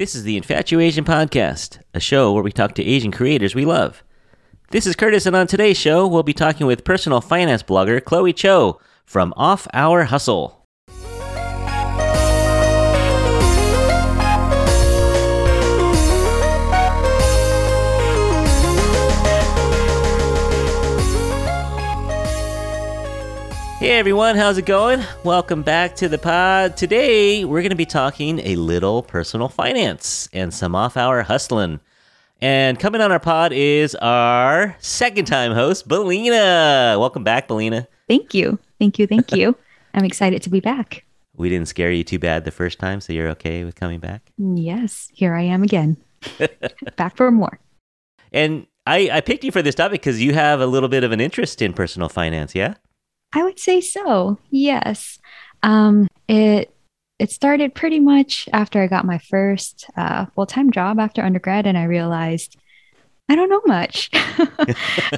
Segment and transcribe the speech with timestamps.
[0.00, 4.02] This is the Infatuasian Podcast, a show where we talk to Asian creators we love.
[4.70, 8.32] This is Curtis, and on today's show, we'll be talking with personal finance blogger Chloe
[8.32, 10.59] Choe from Off Hour Hustle.
[23.80, 25.02] Hey everyone, how's it going?
[25.24, 26.76] Welcome back to the pod.
[26.76, 31.80] Today we're going to be talking a little personal finance and some off hour hustling.
[32.42, 37.00] And coming on our pod is our second time host, Bellina.
[37.00, 37.86] Welcome back, Bellina.
[38.06, 38.58] Thank you.
[38.78, 39.06] Thank you.
[39.06, 39.56] Thank you.
[39.94, 41.06] I'm excited to be back.
[41.34, 44.30] We didn't scare you too bad the first time, so you're okay with coming back?
[44.36, 45.96] Yes, here I am again.
[46.96, 47.58] back for more.
[48.30, 51.12] And I, I picked you for this topic because you have a little bit of
[51.12, 52.74] an interest in personal finance, yeah?
[53.32, 54.38] I would say so.
[54.50, 55.18] Yes.
[55.62, 56.74] Um, it
[57.18, 61.66] it started pretty much after I got my first uh, full time job after undergrad,
[61.66, 62.56] and I realized
[63.30, 64.10] I don't know much.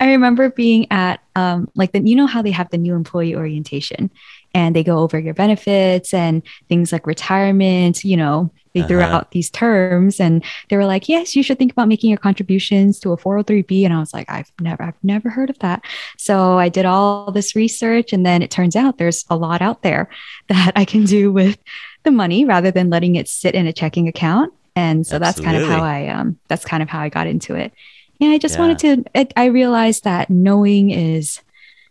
[0.00, 3.34] I remember being at um, like the you know how they have the new employee
[3.34, 4.10] orientation,
[4.54, 8.04] and they go over your benefits and things like retirement.
[8.04, 9.16] You know, they threw Uh-huh.
[9.16, 13.00] out these terms, and they were like, "Yes, you should think about making your contributions
[13.00, 15.82] to a 403b." And I was like, "I've never, I've never heard of that."
[16.19, 19.82] So I did all this research, and then it turns out there's a lot out
[19.82, 20.08] there
[20.48, 21.58] that I can do with
[22.04, 24.52] the money rather than letting it sit in a checking account.
[24.74, 27.54] And so that's kind of how I um that's kind of how I got into
[27.54, 27.72] it.
[28.23, 31.41] Yeah, I just wanted to I, I realized that knowing is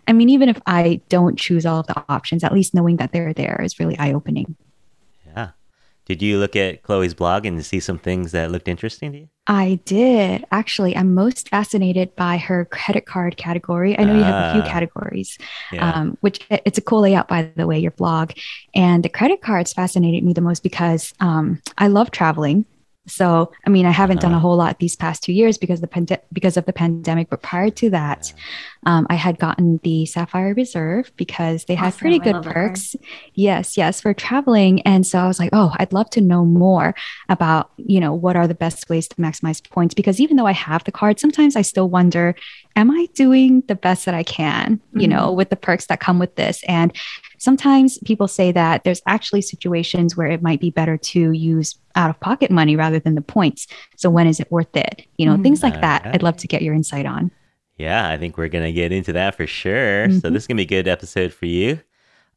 [0.08, 3.12] I mean even if I don't choose all of the options, at least knowing that
[3.12, 4.56] they're there is really eye-opening.
[5.28, 5.50] Yeah.
[6.06, 9.28] Did you look at Chloe's blog and see some things that looked interesting to you?
[9.48, 10.46] I did.
[10.52, 13.98] Actually, I'm most fascinated by her credit card category.
[13.98, 14.74] I know you have a few Ah.
[14.74, 15.38] categories.
[15.72, 15.90] Yeah.
[15.92, 18.32] um, which it- it's a cool layout, by the way, your blog.
[18.74, 22.66] And the credit cards fascinated me the most because um, I love traveling.
[23.08, 24.42] So, I mean, I haven't done a Uh-huh.
[24.42, 27.30] whole lot these past two years because the pande- because of the pandemic.
[27.32, 28.32] But prior to that,
[28.86, 32.68] um, I had gotten the Sapphire Reserve because they had pretty good love that card.
[32.70, 32.96] perks.
[33.34, 34.82] Yes, yes, for traveling.
[34.84, 36.94] And so I was like, oh, I'd love to know more
[37.28, 39.96] about, you know, what are the best ways to maximize points?
[39.96, 42.36] Because even though I have the card, sometimes I still wonder,
[42.76, 46.20] am I doing the best that I can, you know, with the perks that come
[46.20, 46.64] with this?
[46.68, 46.96] And
[47.42, 52.12] sometimes people say that there's actually situations where it might be better to use out
[52.12, 53.66] of pocket money rather than the points.
[53.98, 55.08] So when is it worth it?
[55.18, 56.02] You know, things like that.
[56.02, 56.12] Okay.
[56.12, 57.32] I'd love to get your insight on.
[57.78, 60.08] Yeah, I think we're going to get into that for sure.
[60.12, 60.34] So Mhm.
[60.34, 61.80] this is going to be a good episode for you.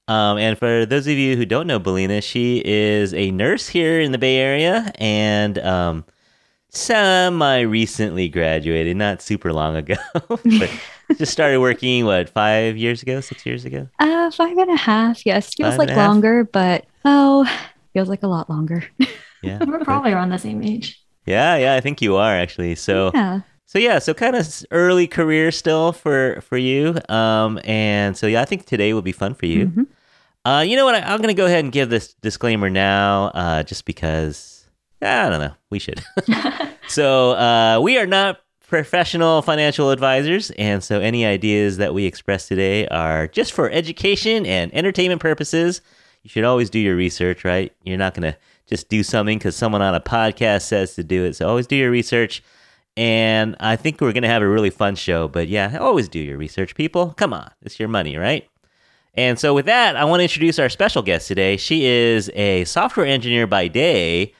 [0.08, 4.00] Um, and for those of you who don't know Bellina, she is a nurse here
[4.00, 6.04] in the Bay Area and um,
[6.76, 9.94] semi recently graduated, not super long ago,
[10.28, 10.70] but
[11.18, 13.88] just started working, what, five years ago, six years ago?
[13.98, 15.24] Uh, five and a half.
[15.26, 16.08] Yes, feels Five like a half?
[16.08, 17.44] longer, but oh,
[17.92, 18.84] feels like a lot longer.
[19.42, 19.62] Yeah.
[19.66, 21.00] We're probably around the same age.
[21.26, 22.74] Yeah, yeah, I think you are actually.
[22.74, 23.40] So, yeah.
[23.66, 26.96] So yeah, so kind of early career still for for you.
[27.08, 29.66] Um, and so yeah, I think today will be fun for you.
[29.68, 29.86] Mhm.
[30.44, 30.94] Uh, you know what?
[30.94, 34.53] I, I'm gonna go ahead and give this disclaimer now, uh, just because
[35.02, 36.02] I don't know, we should.
[36.88, 42.48] so uh, we are not professional financial advisors, and so any ideas that we express
[42.48, 45.80] today are just for education and entertainment purposes.
[46.22, 47.72] You should always do your research, right?
[47.84, 51.36] You're not gonna just do something because someone on a podcast says to do it.
[51.36, 52.42] So always do your research.
[52.96, 55.26] And I think we're going to have a really fun show.
[55.26, 57.10] But yeah, always do your research, people.
[57.16, 58.48] Come on, it's your money, right?
[59.16, 61.56] And so, with that, I want to introduce our special guest today.
[61.56, 64.32] She is a software engineer by day,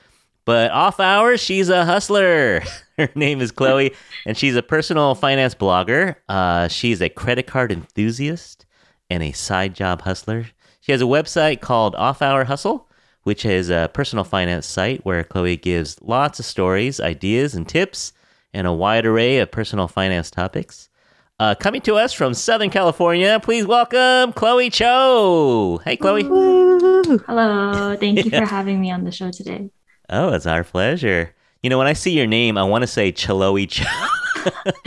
[0.45, 2.63] but off hours, she's a hustler.
[2.99, 3.93] Her name is Chloe,
[4.27, 6.17] and she's a personal finance blogger.
[6.29, 8.67] Uh, she's a credit card enthusiast
[9.11, 10.47] and a side job hustler.
[10.81, 12.89] She has a website called Off Hour Hustle,
[13.25, 18.13] which is a personal finance site where Chloe gives lots of stories, ideas, and tips,
[18.53, 20.89] and a wide array of personal finance topics.
[21.41, 25.81] Uh, coming to us from Southern California, please welcome Chloe Choe.
[25.85, 26.23] Hey, Chloe.
[26.23, 27.19] Woo.
[27.27, 27.97] Hello.
[27.97, 28.41] Thank you Yeah.
[28.45, 29.71] for having me on the show today.
[30.11, 31.35] Oh, it's our pleasure.
[31.63, 33.85] You know, when I see your name, I want to say Chloe Choe.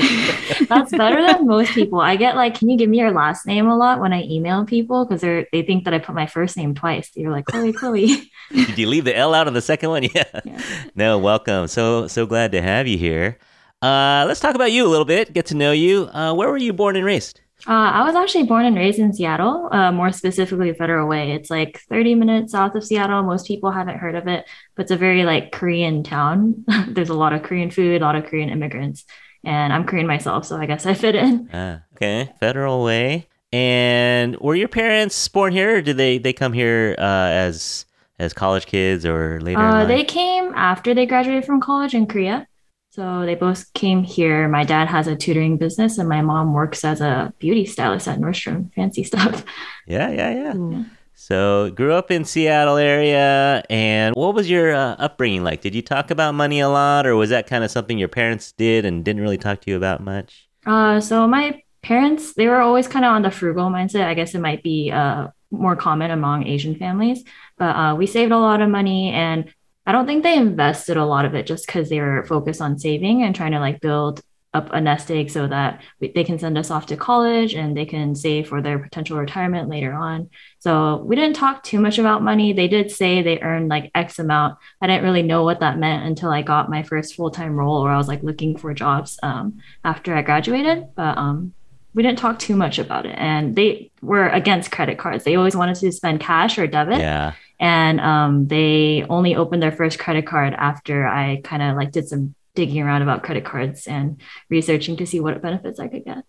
[0.69, 2.00] That's better than most people.
[2.00, 4.63] I get like, can you give me your last name a lot when I email
[4.65, 7.09] people because they're they think that I put my first name twice.
[7.15, 8.31] You're like Chloe, Chloe.
[8.51, 10.03] Did you leave the L out of the second one?
[10.13, 10.24] Yeah.
[10.45, 10.62] Yeah.
[10.95, 11.68] No, welcome.
[11.68, 13.39] So so glad to have you here.
[13.81, 15.33] Uh, let's talk about you a little bit.
[15.33, 16.09] Get to know you.
[16.13, 17.41] Uh, where were you born and raised?
[17.65, 21.31] Uh, I was actually born and raised in Seattle, uh, more specifically Federal Way.
[21.31, 23.24] It's like 30 minutes south of Seattle.
[23.24, 24.45] Most people haven't heard of it,
[24.75, 26.65] but it's a very like Korean town.
[26.88, 29.06] There's a lot of Korean food, a lot of Korean immigrants,
[29.44, 31.50] and I'm Korean myself, so I guess I fit in.
[31.51, 33.27] Ah, okay, Federal Way.
[33.51, 37.86] And were your parents born here, or did they they come here uh, as
[38.19, 39.60] as college kids or later?
[39.60, 42.48] Uh, they came after they graduated from college in Korea.
[42.97, 44.47] So they both came here.
[44.47, 48.19] My dad has a tutoring business, and my mom works as a beauty stylist at
[48.19, 48.73] Nordstrom.
[48.73, 49.45] Fancy stuff.
[49.85, 50.55] Yeah, yeah, yeah.
[50.55, 50.85] Ooh.
[51.13, 55.61] So, grew up in Seattle area, and what was your uh, upbringing like?
[55.61, 58.51] Did you talk about money a lot, or was that kind of something your parents
[58.51, 60.50] did and didn't really talk to you about much?
[60.65, 64.05] Uh, so my parents, they were always kind of on the frugal mindset.
[64.05, 67.23] I guess it might be uh, more common among Asian families,
[67.57, 69.53] but uh, we saved a lot of money and
[69.88, 72.78] I don't think they invested a lot of it just because they were focused on
[72.78, 74.22] saving and trying to like build
[74.54, 77.75] up a nest egg so that we, they can send us off to college and
[77.75, 80.30] they can save for their potential retirement later on.
[80.60, 82.51] So we didn't talk too much about money.
[82.51, 84.57] They did say they earned like X amount.
[84.81, 87.84] I didn't really know what that meant until I got my first full time role
[87.84, 90.95] where I was like looking for jobs um, after I graduated.
[90.95, 91.54] But um,
[91.94, 93.16] we didn't talk too much about it.
[93.18, 95.24] And they were against credit cards.
[95.24, 97.00] They always wanted to spend cash or debit.
[97.00, 97.34] Yeah.
[97.59, 102.07] And um, they only opened their first credit card after I kind of like did
[102.07, 104.19] some digging around about credit cards and
[104.50, 106.24] researching to see what benefits I could get.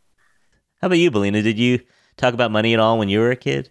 [0.81, 1.43] How about you, Bellina?
[1.43, 1.81] Did you
[2.17, 3.71] talk about money at all when you were a kid?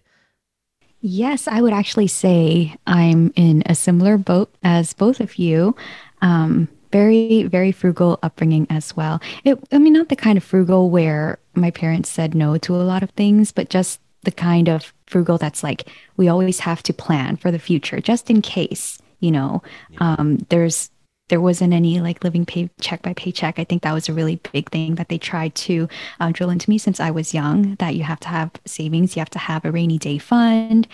[1.00, 5.76] Yes, I would actually say I'm in a similar boat as both of you.
[6.20, 9.20] Um, very, very frugal upbringing as well.
[9.44, 12.82] It, I mean, not the kind of frugal where my parents said no to a
[12.82, 15.88] lot of things, but just the kind of frugal that's like
[16.18, 19.62] we always have to plan for the future just in case, you know,
[20.02, 20.90] um, there's
[21.28, 23.58] there wasn't any like living paycheck by paycheck.
[23.58, 25.88] I think that was a really big thing that they tried to
[26.20, 29.20] uh, drill into me since I was young that you have to have savings, you
[29.20, 30.86] have to have a rainy day fund.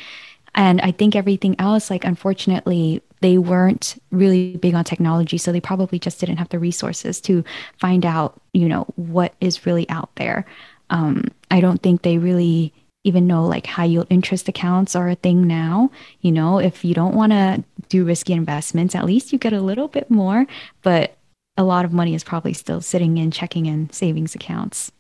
[0.54, 5.38] And I think everything else, like, unfortunately, they weren't really big on technology.
[5.38, 7.42] So they probably just didn't have the resources to
[7.80, 10.46] find out, you know, what is really out there.
[10.90, 12.72] Um, I don't think they really
[13.04, 15.90] even know like high yield interest accounts are a thing now.
[16.20, 19.60] You know, if you don't want to do risky investments, at least you get a
[19.60, 20.46] little bit more,
[20.82, 21.16] but
[21.56, 24.90] a lot of money is probably still sitting in checking and savings accounts.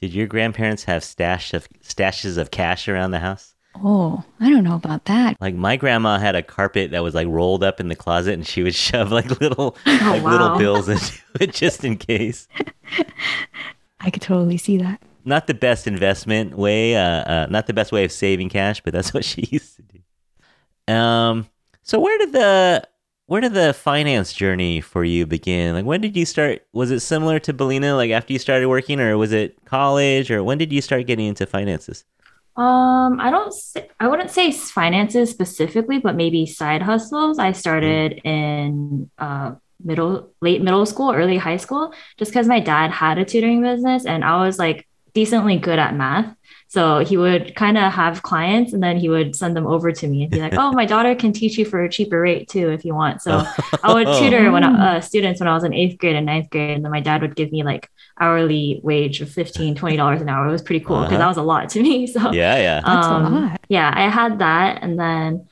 [0.00, 3.54] Did your grandparents have stash of stashes of cash around the house?
[3.76, 5.36] Oh, I don't know about that.
[5.40, 8.46] Like my grandma had a carpet that was like rolled up in the closet, and
[8.46, 12.48] she would shove like little oh, like little bills into it just in case.
[14.00, 15.00] I could totally see that.
[15.24, 18.92] Not the best investment way, uh, uh, not the best way of saving cash, but
[18.92, 20.92] that's what she used to do.
[20.92, 21.48] Um,
[21.82, 22.86] so where did the
[23.26, 25.74] where did the finance journey for you begin?
[25.74, 26.66] Like when did you start?
[26.72, 30.42] Was it similar to Bellina, like after you started working, or was it college, or
[30.44, 32.04] when did you start getting into finances?
[32.56, 33.54] Um, I don't
[33.98, 37.38] I wouldn't say finances specifically, but maybe side hustles.
[37.38, 39.52] I started in uh
[39.82, 44.04] middle late middle school, early high school, just because my dad had a tutoring business
[44.04, 46.34] and I was like decently good at math.
[46.68, 50.08] So he would kind of have clients and then he would send them over to
[50.08, 52.70] me and be like, "Oh, my daughter can teach you for a cheaper rate too
[52.70, 53.44] if you want." So
[53.82, 56.48] I would tutor when I, uh, students when I was in eighth grade and ninth
[56.50, 60.22] grade, and then my dad would give me like hourly wage of 15 20 dollars
[60.22, 60.48] an hour.
[60.48, 61.18] It was pretty cool because Uh-huh.
[61.18, 62.06] that was a lot to me.
[62.12, 62.80] So Yeah, yeah.
[62.88, 63.60] That's a um, lot.
[63.68, 64.82] Yeah, I had that.
[64.82, 65.46] And then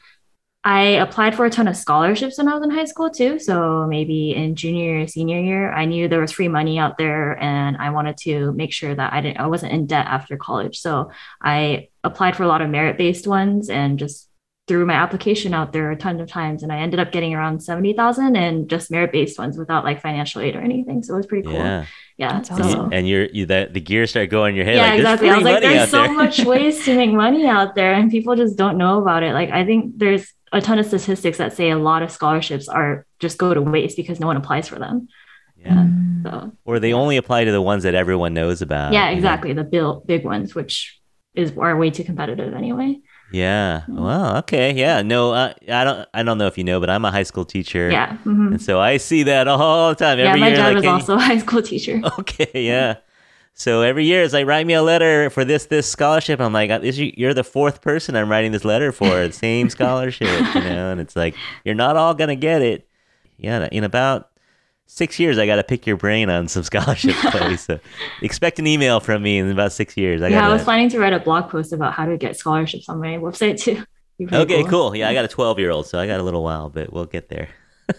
[0.62, 3.38] I applied for a ton of scholarships when I was in high school too.
[3.38, 7.42] So maybe in junior or senior year, I knew there was free money out there
[7.42, 10.78] and I wanted to make sure that I didn't I wasn't in debt after college.
[10.80, 14.28] So I applied for a lot of merit-based ones and just
[14.68, 17.60] threw my application out there a ton of times and I ended up getting around
[17.60, 21.02] 70,000 and just merit-based ones without like financial aid or anything.
[21.02, 21.54] So it was pretty cool.
[21.54, 21.86] Yeah.
[22.18, 22.32] Yeah.
[22.34, 22.92] That's so- awesome.
[22.92, 24.76] And you're you that the gears start going in your head.
[24.76, 25.30] yeah, like, exactly.
[25.30, 26.12] I was like, there's so there.
[26.12, 29.32] much ways to make money out there, and people just don't know about it.
[29.32, 33.06] Like, I think there's a ton of statistics that say a lot of scholarships are
[33.18, 35.08] just go to waste because no one applies for them.
[35.56, 35.72] yeah.
[35.74, 36.22] Mm.
[36.22, 38.92] So, Or they only apply to the ones that everyone knows about.
[38.92, 39.16] yeah, you know?
[39.18, 39.52] exactly.
[39.54, 41.00] The bill, big ones, which
[41.34, 42.98] is are way too competitive anyway.
[43.32, 43.82] Yeah.
[43.88, 44.00] Mm.
[44.00, 44.72] Well, okay.
[44.74, 45.02] Yeah.
[45.02, 46.08] No, uh, I don't.
[46.12, 47.88] I don't know if you know, but I'm a high school teacher.
[47.90, 48.16] Yeah.
[48.24, 48.48] mhm.
[48.52, 50.18] And so I see that all the time.
[50.18, 52.00] Yeah, Every my year, dad like, was "Hey, also a high school teacher.
[52.18, 52.66] Okay.
[52.66, 52.96] Yeah.
[53.60, 56.40] So every year, it's like write me a letter for this this scholarship.
[56.40, 59.06] I'm like, you're the fourth person I'm writing this letter for.
[59.06, 60.90] the Same scholarship, you know.
[60.90, 62.88] And it's like you're not all gonna get it.
[63.36, 63.68] Yeah.
[63.70, 64.30] In about
[64.86, 67.18] six years, I got to pick your brain on some scholarships.
[67.66, 67.78] So
[68.22, 70.22] expect an email from me in about six years.
[70.22, 72.88] I yeah, I was planning to write a blog post about how to get scholarships
[72.88, 73.84] on my website too.
[74.32, 74.96] Okay, cool.
[74.96, 77.04] Yeah, I got a 12 year old, so I got a little while, but we'll
[77.04, 77.50] get there.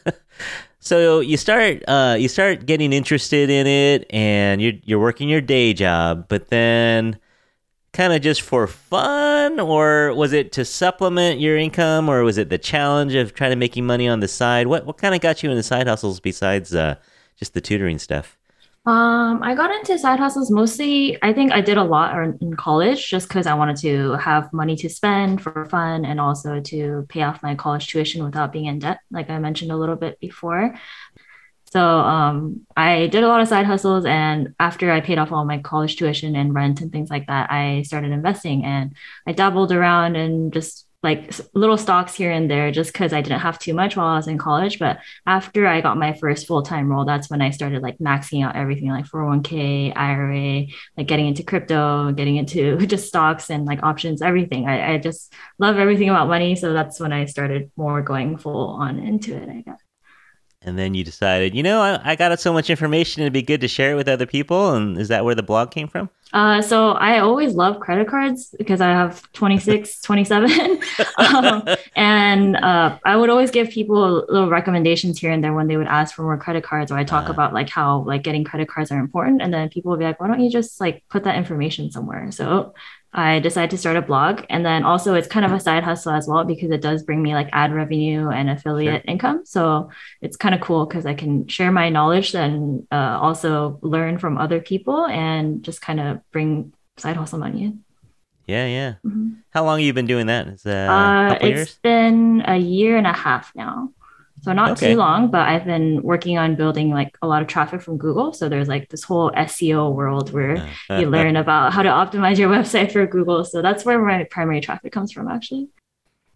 [0.84, 5.40] so you start uh, you start getting interested in it, and you're you're working your
[5.40, 7.20] day job, but then
[7.94, 12.50] kind of just for fun, or was it to supplement your income, or was it
[12.50, 14.66] the challenge of trying to making money on the side?
[14.66, 16.96] What what kind of got you into side hustles besides uh,
[17.38, 18.40] just the tutoring stuff?
[18.84, 21.22] Um, I got into side hustles mostly.
[21.22, 24.76] I think I did a lot in college just because I wanted to have money
[24.78, 28.80] to spend for fun and also to pay off my college tuition without being in
[28.80, 30.74] debt, like I mentioned a little bit before.
[31.72, 35.46] So um, I did a lot of side hustles, and after I paid off all
[35.46, 38.94] my college tuition and rent and things like that, I started investing and
[39.28, 43.40] I dabbled around and just like little stocks here and there just because I didn't
[43.40, 44.78] have too much while I was in college.
[44.78, 48.46] But after I got my first full time role, that's when I started like maxing
[48.46, 50.68] out everything like 401k, IRA,
[50.98, 54.68] like getting into crypto, getting into just stocks and like options, everything.
[54.68, 56.56] I, I just love everything about money.
[56.56, 59.80] So that's when I started more going full on into it, I guess
[60.64, 63.62] and then you decided, you know, I, I got so much information, it'd be good
[63.62, 64.74] to share it with other people.
[64.74, 66.10] And is that where the blog came from?
[66.34, 70.80] Uh, so I always love credit cards because I have 26, 27.
[71.18, 71.64] um,
[71.96, 75.88] and uh, I would always give people little recommendations here and there when they would
[75.88, 78.70] ask for more credit cards or I talk uh, about like how like getting credit
[78.70, 79.42] cards are important.
[79.42, 82.32] And then people would be like, why don't you just like put that information somewhere?
[82.32, 82.74] So
[83.14, 84.44] I decided to start a blog.
[84.50, 87.22] And then also it's kind of a side hustle as well because it does bring
[87.22, 89.12] me like ad revenue and affiliate sure.
[89.12, 89.42] income.
[89.46, 89.90] So
[90.22, 94.38] it's kind of cool because I can share my knowledge and uh, also learn from
[94.38, 97.84] other people and just kind of bring side hustle money in.
[98.48, 98.94] Yeah, yeah.
[99.06, 99.34] Mm-hmm.
[99.52, 100.48] How long have you been doing that?
[100.48, 101.80] Is that uh, it's years?
[101.84, 103.92] been a year and a half now.
[104.42, 104.92] So not okay.
[104.92, 108.34] too long, but I've been working on building like a lot of traffic from Google.
[108.34, 112.50] So there's like this whole SEO world where you learn about how to optimize your
[112.56, 113.46] website for Google.
[113.46, 115.70] So that's where my primary traffic comes from actually.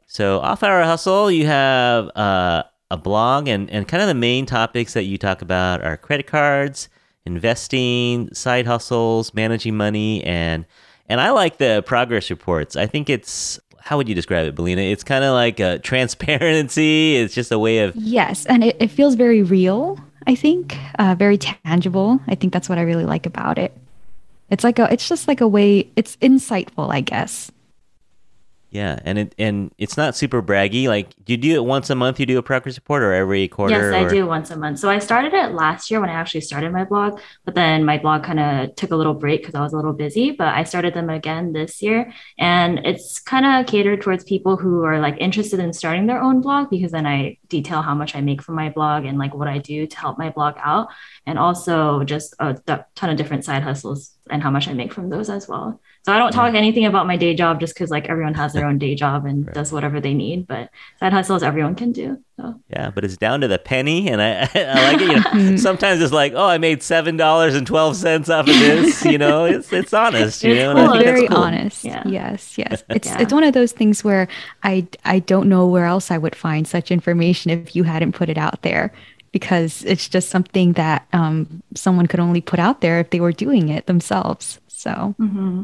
[0.06, 4.46] So off hour hustle, you have uh, a blog and, and kind of the main
[4.46, 6.90] topics that you talk about are credit cards,
[7.26, 10.66] investing, side hustles, managing money, and
[11.08, 12.76] and I like the progress reports.
[12.76, 14.92] I think it's how would you describe it, Bellina?
[14.92, 17.16] It's kind of like a transparency.
[17.22, 20.00] It's just a way of yes, and it, it feels very real.
[20.26, 22.20] I think uh, very tangible.
[22.28, 23.78] I think that's what I really like about it.
[24.50, 25.88] It's like a, it's just like a way.
[25.96, 27.52] It's insightful, I guess.
[28.76, 30.90] Yeah, and it and it's not super braggy.
[30.90, 32.20] Like, do you do it once a month?
[32.20, 33.94] You do a progress report, or every quarter?
[33.94, 34.10] Yes, I or...
[34.10, 34.80] do once a month.
[34.80, 37.98] So I started it last year when I actually started my blog, but then my
[37.98, 40.32] blog kind of took a little break because I was a little busy.
[40.32, 44.84] But I started them again this year, and it's kind of catered towards people who
[44.84, 48.20] are like interested in starting their own blog because then I detail how much I
[48.20, 50.90] make from my blog and like what I do to help my blog out,
[51.26, 52.60] and also just a
[52.96, 55.80] ton of different side hustles and how much I make from those as well.
[56.04, 56.60] So I don't talk yeah.
[56.60, 59.46] anything about my day job just because like everyone has their own day job and
[59.46, 59.54] right.
[59.56, 60.48] does whatever they need.
[60.48, 62.18] But side hustles everyone can do.
[62.38, 62.60] So.
[62.70, 65.36] Yeah, but it's down to the penny, and I, I like it.
[65.36, 68.54] You know, sometimes it's like, oh, I made seven dollars and twelve cents off of
[68.54, 69.06] this.
[69.06, 70.44] You know, it's it's honest.
[70.44, 71.00] You it's know, cool.
[71.00, 71.38] very cool.
[71.38, 71.86] honest.
[71.86, 72.04] Yeah.
[72.06, 72.84] Yes, yes.
[72.90, 73.22] It's yeah.
[73.22, 74.28] it's one of those things where
[74.64, 78.28] I I don't know where else I would find such information if you hadn't put
[78.28, 78.92] it out there
[79.36, 83.34] because it's just something that um, someone could only put out there if they were
[83.34, 84.62] doing it themselves.
[84.70, 85.14] So.
[85.20, 85.64] Mm-hmm.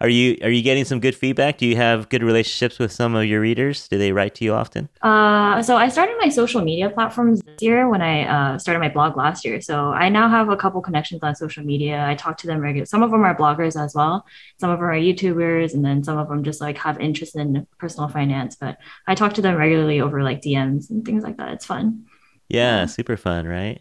[0.00, 1.58] Are you are you getting some good feedback?
[1.58, 3.88] Do you have good relationships with some of your readers?
[3.88, 4.88] Do they write to you often?
[5.02, 8.88] Uh, so I started my social media platforms this year when I uh, started my
[8.88, 9.60] blog last year.
[9.60, 12.06] So I now have a couple connections on social media.
[12.06, 12.86] I talk to them regularly.
[12.86, 14.24] Some of them are bloggers as well.
[14.58, 17.66] Some of them are YouTubers, and then some of them just like have interest in
[17.76, 18.56] personal finance.
[18.56, 21.52] But I talk to them regularly over like DMs and things like that.
[21.54, 22.06] It's fun.
[22.50, 23.80] Yeah, super fun, right?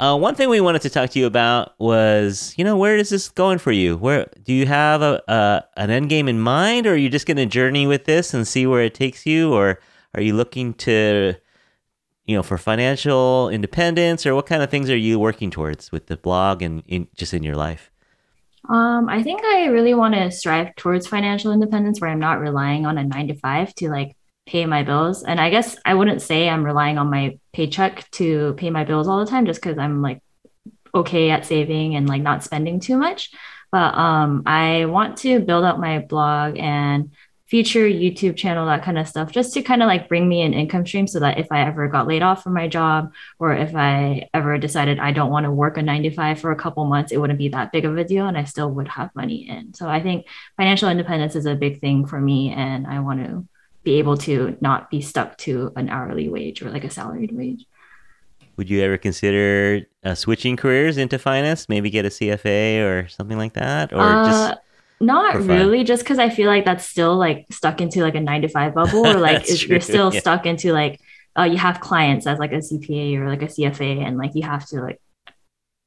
[0.00, 3.10] Uh, one thing we wanted to talk to you about was, you know, where is
[3.10, 3.96] this going for you?
[3.96, 7.26] Where do you have a, a an end game in mind, or are you just
[7.26, 9.78] going to journey with this and see where it takes you, or
[10.14, 11.34] are you looking to,
[12.26, 16.06] you know, for financial independence, or what kind of things are you working towards with
[16.06, 17.90] the blog and in, just in your life?
[18.68, 22.86] Um, I think I really want to strive towards financial independence, where I'm not relying
[22.86, 25.22] on a nine to five to like pay my bills.
[25.22, 29.08] And I guess I wouldn't say I'm relying on my paycheck to pay my bills
[29.08, 30.22] all the time just because I'm like
[30.94, 33.30] okay at saving and like not spending too much.
[33.72, 37.10] But um, I want to build up my blog and
[37.46, 40.54] future YouTube channel, that kind of stuff, just to kind of like bring me an
[40.54, 43.74] income stream so that if I ever got laid off from my job or if
[43.74, 46.84] I ever decided I don't want to work a nine to five for a couple
[46.84, 49.48] months, it wouldn't be that big of a deal and I still would have money
[49.48, 49.74] in.
[49.74, 53.46] So I think financial independence is a big thing for me and I want to
[53.84, 57.66] be able to not be stuck to an hourly wage or like a salaried wage.
[58.56, 61.68] Would you ever consider uh, switching careers into finance?
[61.68, 64.60] Maybe get a CFA or something like that, or uh, just
[65.00, 68.42] not really, just because I feel like that's still like stuck into like a nine
[68.42, 70.20] to five bubble, or like you're still yeah.
[70.20, 71.00] stuck into like
[71.36, 74.42] uh, you have clients as like a CPA or like a CFA, and like you
[74.42, 75.00] have to like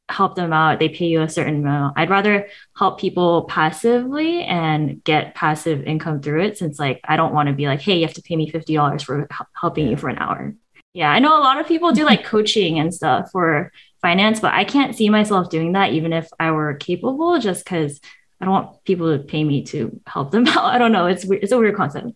[0.09, 2.47] help them out they pay you a certain amount i'd rather
[2.77, 7.53] help people passively and get passive income through it since like i don't want to
[7.53, 9.27] be like hey you have to pay me $50 for
[9.59, 9.91] helping yeah.
[9.91, 10.55] you for an hour
[10.93, 13.71] yeah i know a lot of people do like coaching and stuff for
[14.01, 17.99] finance, but I can't see myself doing that even if I were capable, just because
[18.39, 20.65] I don't want people to pay me to help them out.
[20.65, 21.07] I don't know.
[21.07, 22.07] It's it's a weird concept.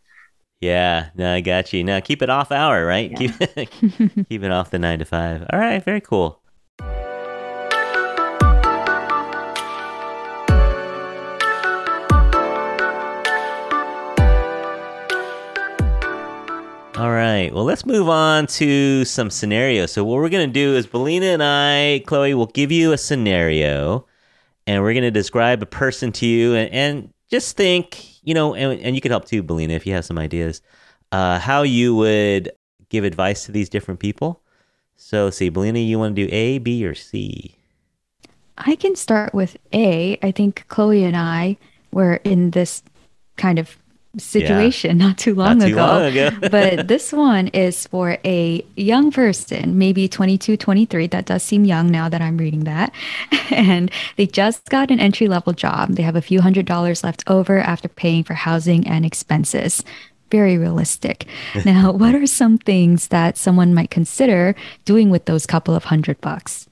[0.60, 1.83] Yeah, no, I got you.
[1.83, 3.12] Now keep it off hour, right?
[3.12, 3.17] Yeah.
[3.17, 5.45] Keep keep it off the nine to five.
[5.51, 6.40] All right, very cool.
[17.01, 17.51] All right.
[17.51, 19.91] Well, let's move on to some scenarios.
[19.91, 22.98] So, what we're going to do is Bellina and I, Chloe, will give you a
[23.00, 24.05] scenario
[24.67, 28.53] and we're going to describe a person to you and, and just think, you know,
[28.53, 30.62] and, and you can help too, Bellina, if you have some ideas,
[31.12, 32.51] uh, how you would
[32.89, 34.39] give advice to these different people.
[34.96, 37.55] So, see, Bellina, you want to do A, B, or C?
[38.60, 40.20] I can start with A.
[40.22, 41.58] I think Chloe and I
[41.91, 42.84] were in this
[43.38, 43.75] kind of
[44.18, 45.86] situation not too long Not too ago.
[45.86, 46.30] long ago.
[46.50, 51.08] but this one is for a young person, maybe 22, 23.
[51.08, 52.94] That does seem young now that I'm reading that.
[53.51, 55.96] And they just got an entry level job.
[55.96, 59.84] They have a few hundred dollars left over after paying for housing and expenses.
[60.32, 61.27] Very realistic.
[61.65, 66.22] now, what are some things that someone might consider doing with those couple of hundred
[66.22, 66.70] bucks?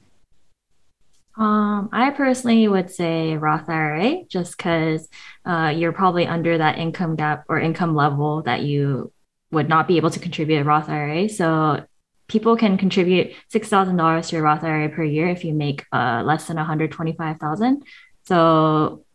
[1.39, 5.07] Um, I personally would say Roth IRA just because
[5.45, 9.13] uh, you're probably under that income gap or income level that you
[9.49, 11.29] would not be able to contribute a Roth IRA.
[11.29, 11.85] So
[12.27, 15.85] people can contribute six thousand dollars to a Roth IRA per year if you make
[15.93, 17.83] uh, less than one hundred twenty-five thousand.
[18.25, 19.05] So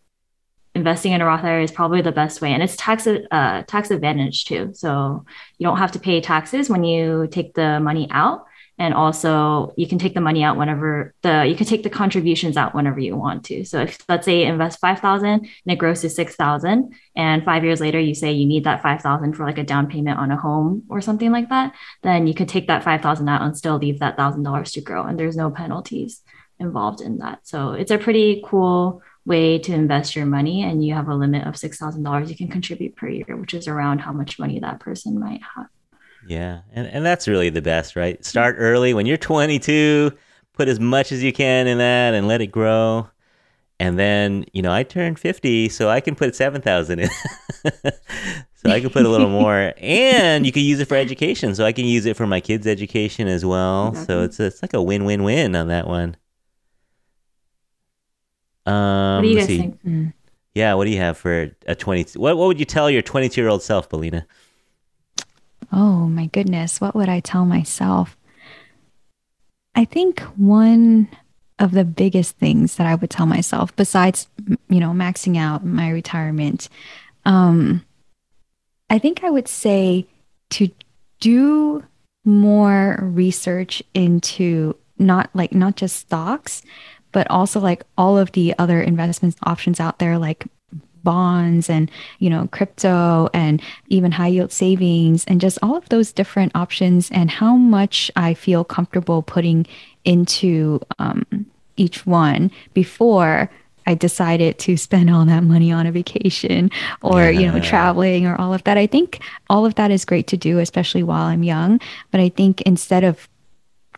[0.75, 3.91] investing in a Roth IRA is probably the best way, and it's tax uh, tax
[3.91, 4.71] advantage too.
[4.73, 5.27] So
[5.59, 8.47] you don't have to pay taxes when you take the money out
[8.79, 12.57] and also you can take the money out whenever the you can take the contributions
[12.57, 13.65] out whenever you want to.
[13.65, 18.01] So if let's say invest 5000 and it grows to 6000 and 5 years later
[18.01, 21.01] you say you need that 5000 for like a down payment on a home or
[21.01, 24.73] something like that then you could take that 5000 out and still leave that $1000
[24.73, 25.05] to grow.
[25.05, 26.23] And there's no penalties
[26.59, 27.47] involved in that.
[27.47, 30.63] So it's a pretty cool way to invest your money.
[30.63, 33.99] And you have a limit of $6000 you can contribute per year which is around
[33.99, 35.69] how much money that person might have
[36.27, 38.25] Yeah, and, and that's really the best, right?
[38.25, 40.13] Start early when you're 22,
[40.53, 43.09] put as much as you can in that and let it grow.
[43.81, 47.09] And then, you know, I turned 50, so I can put 7,000 in.
[48.55, 49.75] so I can put a little more.
[49.79, 51.55] And you can use it for education.
[51.55, 53.93] So I can use it for my kids' education as well.
[53.95, 54.25] So Exactly.
[54.25, 56.17] it's, it's like a win win win on that one.
[58.65, 59.59] Um, what do you guys see.
[59.59, 60.07] think Hmm.
[60.55, 62.19] Yeah, what do you have for a 20?
[62.19, 64.25] What, what would you tell your 22 year old self, Belina?
[65.77, 68.17] Oh my goodness, what would I tell myself?
[69.75, 71.09] I think one
[71.59, 74.29] of the biggest things that I would tell myself, besides,
[74.69, 76.69] you know, maxing out my retirement,
[77.25, 77.85] um,
[78.89, 80.07] I think I would say
[80.51, 80.71] to
[81.19, 81.83] do
[82.25, 86.63] more research into not like not just stocks,
[87.11, 90.47] but also like all of the other investment options out there, like
[91.05, 96.13] bonds and you know crypto and even high yield savings and just all of those
[96.13, 99.67] different options and how much I feel comfortable putting
[100.05, 101.25] into um,
[101.77, 103.51] each one before
[103.87, 106.71] I decided to spend all that money on a vacation
[107.03, 108.79] or you know traveling or all of that.
[108.79, 111.81] I think all of that is great to do, especially while I'm young.
[112.11, 113.29] But I think instead of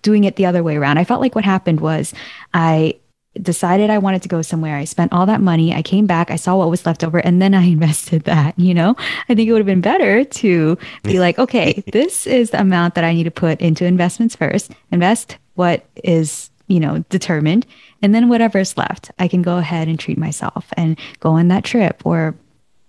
[0.02, 0.98] doing it the other way around.
[0.98, 2.14] I felt like what happened was
[2.54, 2.94] I
[3.42, 4.76] decided I wanted to go somewhere.
[4.76, 5.74] I spent all that money.
[5.74, 8.58] I came back, I saw what was left over, and then I invested that.
[8.58, 8.94] You know,
[9.28, 12.94] I think it would have been better to be like, okay, this is the amount
[12.94, 17.66] that I need to put into investments first, invest what is, you know, determined,
[18.02, 21.64] and then whatever's left, I can go ahead and treat myself and go on that
[21.64, 22.34] trip or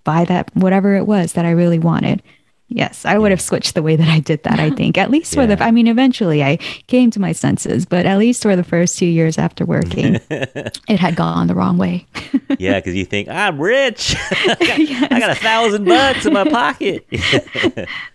[0.04, 2.22] buy that whatever it was that I really wanted.
[2.70, 4.98] Yes, I would have switched the way that I did that, I think.
[4.98, 8.42] At least for the, I mean, eventually I came to my senses, but at least
[8.44, 12.06] for the first two years after working, it had gone the wrong way.
[12.60, 14.16] yeah, because you think I'm rich.
[14.32, 17.08] I, got, I got a thousand bucks in my pocket.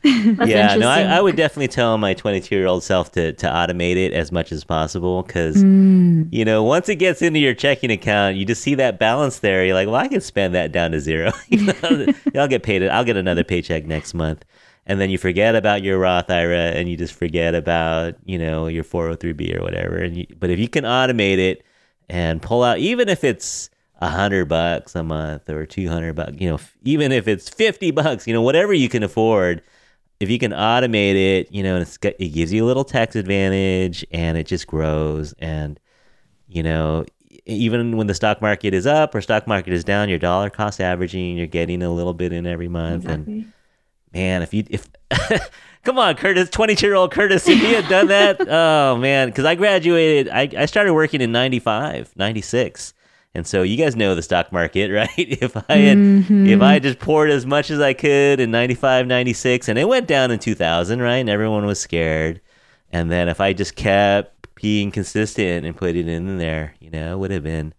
[0.04, 1.02] Yeah, no, I.
[1.02, 4.52] I would definitely tell my 22 year old self to to automate it as much
[4.52, 8.62] as possible because Mm, you know once it gets into your checking account, you just
[8.62, 9.64] see that balance there.
[9.64, 11.32] You're like, well, I can spend that down to zero.
[11.48, 12.82] You know, I'll get paid.
[12.88, 14.41] I'll get another paycheck next month.
[14.84, 18.66] And then you forget about your Roth IRA, and you just forget about you know
[18.66, 19.96] your 403b or whatever.
[19.98, 21.64] And you, but if you can automate it
[22.08, 26.32] and pull out, even if it's a hundred bucks a month or two hundred bucks,
[26.38, 29.62] you know, even if it's fifty bucks, you know, whatever you can afford,
[30.18, 34.04] if you can automate it, you know, and it gives you a little tax advantage,
[34.10, 35.32] and it just grows.
[35.38, 35.78] And
[36.48, 37.04] you know,
[37.46, 40.80] even when the stock market is up or stock market is down, your dollar cost
[40.80, 43.52] averaging, you're getting a little bit in every month, and Exactly.
[44.14, 44.88] Man, if you if
[45.84, 49.44] come on, Curtis, 22 year old Curtis, if he had done that, oh man, because
[49.44, 52.94] I graduated, I, I started working in 95, 96.
[53.34, 55.08] And so you guys know the stock market, right?
[55.16, 56.48] If I had Mhm.
[56.48, 60.06] if I just poured as much as I could in 95, 96, and it went
[60.06, 61.16] down in 2000, right?
[61.16, 62.40] And everyone was scared.
[62.92, 67.14] And then if I just kept being consistent and put it in there, you know,
[67.14, 67.72] it would have been,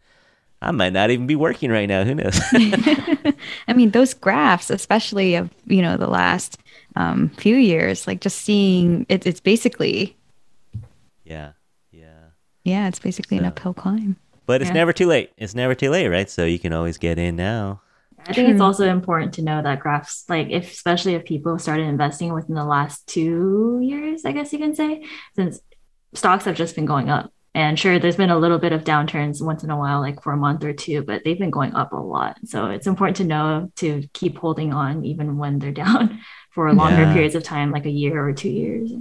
[0.64, 2.04] I might not even be working right now.
[2.04, 2.40] Who knows?
[3.68, 6.58] I mean, those graphs, especially of you know the last
[6.96, 10.16] um, few years, like just seeing it, it's basically
[11.26, 11.52] yeah.
[11.92, 12.30] Yeah.
[12.64, 14.18] yeah, it's basically an uphill climb.
[14.46, 14.74] But it's Yeah.
[14.76, 15.32] never too late.
[15.38, 16.30] It's never too late, right?
[16.30, 17.82] So you can always get in now.
[18.26, 21.84] I think it's also important to know that graphs, like if especially if people started
[21.84, 25.04] investing within the last two years, I guess you can say,
[25.36, 25.60] since
[26.14, 27.33] stocks have just been going up.
[27.56, 30.34] And sure, there's been a little bit of downturns once in a while, like for
[30.34, 32.38] a month or two, but they've been going up a lot.
[32.46, 36.20] So it's important to know to keep holding on even when they're down
[36.52, 37.14] for longer Yeah.
[37.14, 38.92] periods of time, like a year or two years.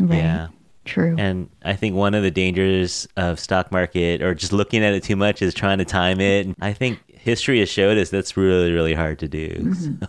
[0.00, 0.16] Right.
[0.16, 0.48] Yeah.
[0.86, 1.14] True.
[1.18, 5.02] And I think one of the dangers of stock market or just looking at it
[5.02, 6.46] too much is trying to time it.
[6.46, 9.48] And I think history has showed us that's really, really hard to do.
[9.48, 10.04] Mm-hmm.
[10.04, 10.08] So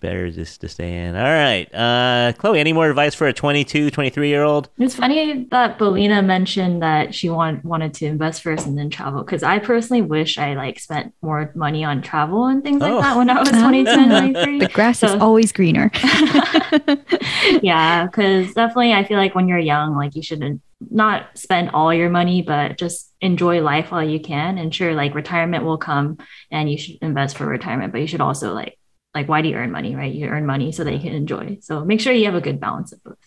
[0.00, 1.14] better just to stay in.
[1.14, 1.72] All right.
[1.74, 4.68] Uh, Chloe, any more advice for a 22, 23 year old?
[4.78, 9.22] It's funny that Bellina mentioned that she want, wanted to invest first and then travel
[9.22, 12.94] because I personally wish I like spent more money on travel and things Oh.
[12.96, 13.60] like that when I was Ah.
[13.60, 14.58] 22 and 23.
[14.60, 15.90] the grass is always greener.
[17.62, 20.52] yeah, because definitely I feel like when you're young, like you should not
[20.90, 24.56] not spend all your money, but just enjoy life while you can.
[24.56, 26.16] And sure, like retirement will come
[26.50, 28.78] and you should invest for retirement, but you should also like,
[29.14, 30.12] like, why do you earn money, right?
[30.12, 31.58] You earn money so that you can enjoy.
[31.60, 33.18] So make sure you have a good balance of both.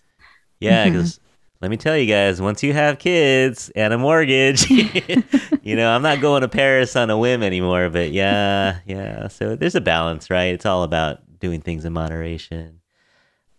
[0.59, 1.19] Yeah, because
[1.61, 4.69] let me tell you guys, once you have kids and a mortgage,
[5.61, 7.89] you know, I'm not going to Paris on a whim anymore.
[7.89, 9.27] But yeah, yeah.
[9.27, 10.53] So there's a balance, right?
[10.53, 12.79] It's all about doing things in moderation.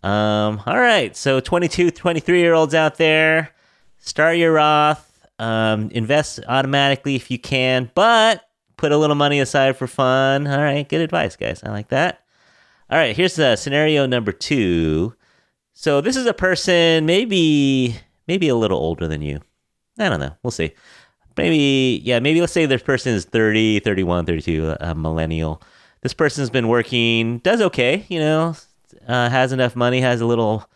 [0.03, 1.15] Um, all right.
[1.15, 3.51] So 22, 23 year olds out there,
[3.97, 5.11] start your Roth.
[5.37, 8.44] Um, invest automatically if you can, but
[8.77, 10.47] put a little money aside for fun.
[10.47, 11.63] All right, good advice, guys.
[11.63, 12.23] I like that.
[12.89, 15.15] All right, here's uh, scenario number two.
[15.73, 19.41] So this is a person maybe maybe a little older than you.
[19.99, 20.35] I don't know.
[20.43, 20.73] We'll see.
[21.37, 25.61] Maybe yeah, maybe let's say this person is 30, 31, 32, a, millennial.
[26.01, 28.55] This person's been working, does okay, you know,
[29.07, 30.69] uh, has enough money, has a little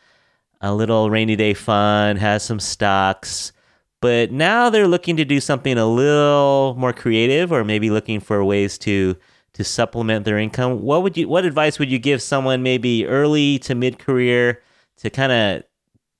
[0.61, 3.53] a little rainy day fund, has some stocks,
[4.01, 8.43] but now they're looking to do something a little more creative or maybe looking for
[8.43, 9.15] ways to
[9.53, 10.81] to supplement their income.
[10.81, 14.61] What would you what advice would you give someone maybe early to mid career
[14.97, 15.63] to kind of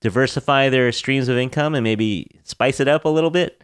[0.02, 3.64] diversify their streams of income and maybe spice it up a little bit?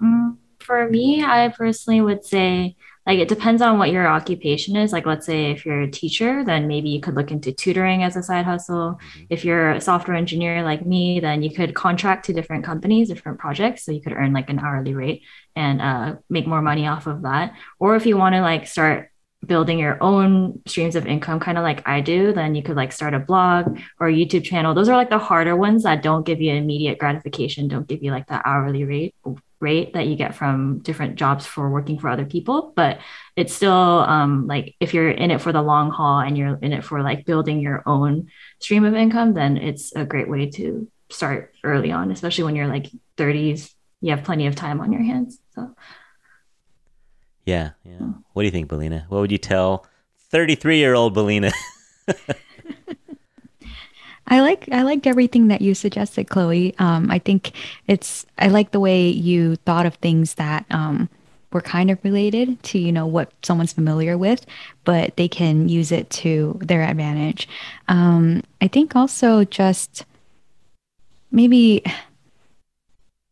[0.00, 2.76] Mm, For me, I personally would say,
[3.06, 4.92] like, it depends on what your occupation is.
[4.92, 8.16] Like, let's say if you're a teacher, then maybe you could look into tutoring as
[8.16, 9.00] a side hustle.
[9.28, 13.38] If you're a software engineer like me, then you could contract to different companies, different
[13.38, 13.84] projects.
[13.84, 15.22] So you could earn like an hourly rate
[15.56, 17.54] and uh, make more money off of that.
[17.80, 19.10] Or if you want to like start
[19.44, 22.92] building your own streams of income, kind of like I do, then you could like
[22.92, 24.74] start a blog or a YouTube channel.
[24.74, 28.12] Those are like the harder ones that don't give you immediate gratification, don't give you
[28.12, 29.16] like that hourly rate
[29.62, 32.72] rate that you get from different jobs for working for other people.
[32.74, 32.98] But
[33.36, 36.72] it's still um, like if you're in it for the long haul and you're in
[36.72, 40.88] it for like building your own stream of income, then it's a great way to
[41.10, 43.72] start early on, especially when you're like 30s.
[44.00, 45.38] You have plenty of time on your hands.
[45.54, 45.74] So
[47.46, 47.98] Yeah, yeah.
[48.32, 49.06] What do you think, Bellina?
[49.08, 49.86] What would you tell
[50.30, 51.52] 33 year old Bellina?
[54.26, 56.74] I like I liked everything that you suggested, Chloe.
[56.78, 57.52] Um, I think
[57.86, 61.08] it's I like the way you thought of things that um,
[61.52, 64.46] were kind of related to you know what someone's familiar with,
[64.84, 67.48] but they can use it to their advantage.
[67.88, 70.04] Um, I think also just
[71.30, 71.82] maybe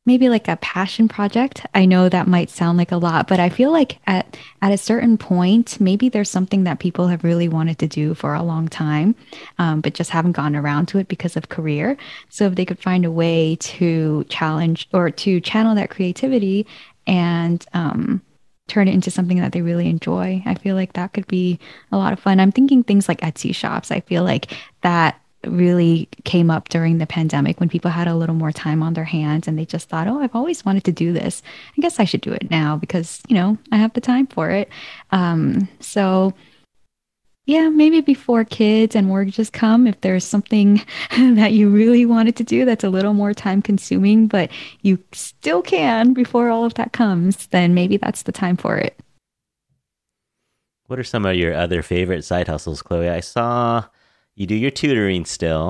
[0.06, 1.66] maybe like a passion project.
[1.74, 4.78] I know that might sound like a lot, but I feel like at at a
[4.78, 8.68] certain point, maybe there's something that people have really wanted to do for a long
[8.68, 9.14] time,
[9.58, 11.96] um, but just haven't gotten around to it because of career.
[12.28, 16.66] So if they could find a way to challenge or to channel that creativity
[17.06, 18.22] and um,
[18.68, 21.58] turn it into something that they really enjoy, I feel like that could be
[21.92, 22.40] a lot of fun.
[22.40, 23.90] I'm thinking things like Etsy shops.
[23.90, 28.34] I feel like that really came up during the pandemic when people had a little
[28.34, 31.12] more time on their hands and they just thought, oh, I've always wanted to do
[31.12, 31.42] this.
[31.76, 34.50] I guess I should do it now because, you know, I have the time for
[34.50, 34.68] it.
[35.12, 36.34] Um, so,
[37.46, 40.82] yeah, maybe before kids and mortgages come, if there's something
[41.16, 44.50] that you really wanted to do that's a little more time consuming, but
[44.82, 49.00] you still can before all of that comes, then maybe that's the time for it.
[50.86, 53.08] what are some of your other favorite side hustles, Chloe?
[53.08, 53.84] I saw
[54.40, 55.66] you do your tutoring still,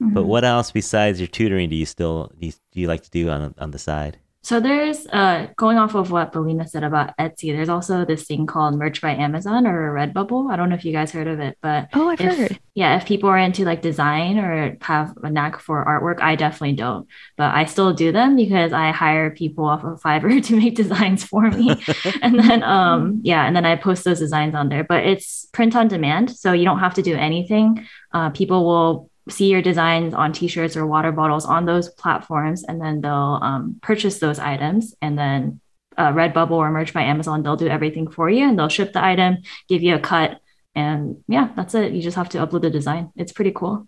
[0.00, 0.30] but Mhm.
[0.32, 3.30] what else besides your tutoring do you still do you, do you like to do
[3.30, 4.18] on on the side?
[4.44, 8.44] So there's uh going off of what Bellina said about Etsy, there's also this thing
[8.52, 10.50] called Merch by Amazon or Redbubble.
[10.52, 12.58] I don't know if you guys heard of it, but Oh, I've if heard.
[12.74, 16.74] yeah, if people are into like design or have a knack for artwork, I definitely
[16.74, 17.06] don't.
[17.36, 21.22] But I still do them because I hire people off of Fiverr to make designs
[21.22, 21.66] for me.
[22.24, 24.82] and then um yeah, and then I post those designs on there.
[24.92, 27.86] But it's print on demand, so you don't have to do anything.
[28.12, 32.80] Uh, people will see your designs on t-shirts or water bottles on those platforms and
[32.80, 34.94] then they'll um, purchase those items.
[35.00, 35.60] And then
[35.96, 39.04] uh, redbubble or merch by amazon they'll do everything for you and they'll ship the
[39.04, 39.36] item
[39.68, 40.40] give you a cut
[40.74, 41.92] and yeah that's it.
[41.92, 43.12] You just have to upload the design.
[43.14, 43.86] It's pretty cool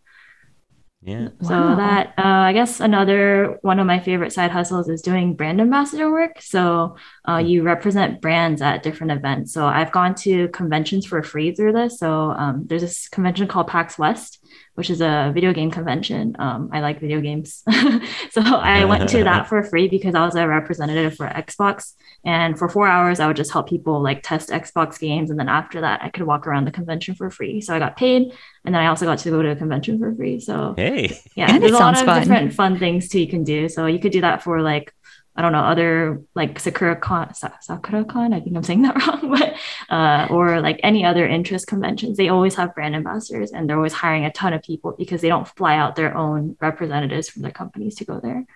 [1.06, 1.28] Yeah.
[1.42, 1.74] so Wow.
[1.76, 6.10] that uh, I guess another one of my favorite side hustles is doing brand ambassador
[6.10, 6.40] work.
[6.40, 6.96] So
[7.28, 9.52] uh, you represent brands at different events.
[9.52, 11.98] So I've gone to conventions for free through this.
[11.98, 14.43] So um, there's this convention called PAX West,
[14.74, 16.36] which is a video game convention.
[16.38, 17.62] Um, I like video games,
[18.30, 21.94] so I went to that for free because I was a representative for Xbox.
[22.26, 25.48] And for four hours, I would just help people like test Xbox games, and then
[25.48, 27.60] after that, I could walk around the convention for free.
[27.60, 28.32] So I got paid,
[28.64, 30.40] and then I also got to go to a convention for free.
[30.40, 31.18] So Hey.
[31.36, 32.20] yeah, And there's a lot of fun.
[32.20, 33.68] different fun things too you can do.
[33.68, 34.92] So you could do that for like
[35.36, 38.32] I don't know other like Sakura Con, Sa- Sakura Con.
[38.32, 39.54] I think I'm saying that wrong, but
[39.90, 42.16] uh, or like any other interest conventions.
[42.16, 45.28] They always have brand ambassadors, and they're always hiring a ton of people because they
[45.28, 48.46] don't fly out their own representatives from their companies to go there.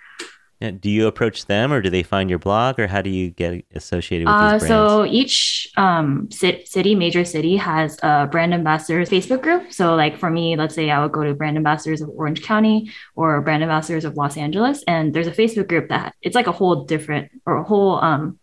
[0.60, 3.30] Yeah, Do you approach them or do they find your blog or how do you
[3.30, 4.92] get associated with Uh, these brands?
[4.92, 9.72] so each um, city, major city, has a brand ambassadors Facebook group.
[9.72, 12.90] So, like for me, let's say I would go to brand ambassadors of Orange County
[13.14, 16.52] or brand ambassadors of Los Angeles, and there's a Facebook group that it's like a
[16.52, 18.38] whole different or a whole um,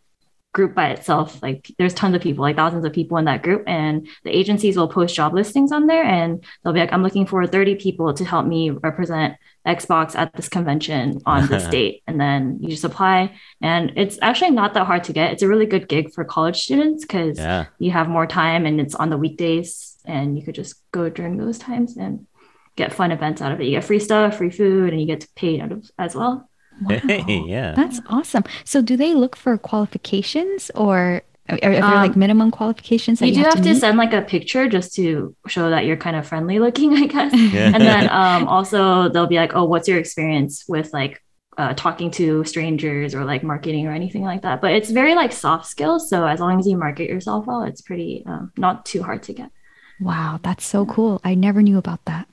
[0.55, 1.43] group by itself.
[1.43, 4.77] Like there's tons of people, like thousands of people in that group, and the agencies
[4.77, 8.13] will post job listings on there, and they'll be like, "I'm looking for 30 people
[8.13, 12.83] to help me represent." Xbox at this convention on this date, and then you just
[12.83, 15.33] apply, and it's actually not that hard to get.
[15.33, 17.65] It's a really good gig for college students because yeah.
[17.79, 21.37] you have more time and it's on the weekdays, and you could just go during
[21.37, 22.27] those times and
[22.75, 23.65] get fun events out of it.
[23.65, 26.47] You get free stuff, free food, and you get paid out of as well.
[26.79, 27.01] Wow.
[27.07, 27.73] Hey, yeah.
[27.75, 28.43] That's awesome.
[28.65, 33.27] So, do they look for qualifications or are, are there Um, like minimum qualifications that
[33.27, 33.75] You you, do have to meet?
[33.75, 37.33] send like a picture just to show that you're kind of friendly looking, I guess.
[37.51, 37.71] Yeah.
[37.73, 41.21] and then um, also they'll be like, "Oh, what's your experience with like
[41.57, 45.31] uh, talking to strangers or like marketing or anything like that?" But it's very like
[45.31, 49.03] soft skills, so as long as you market yourself well, it's pretty um, not too
[49.03, 49.51] hard to get.
[49.99, 51.21] Wow, that's so cool.
[51.23, 52.27] I never knew about that.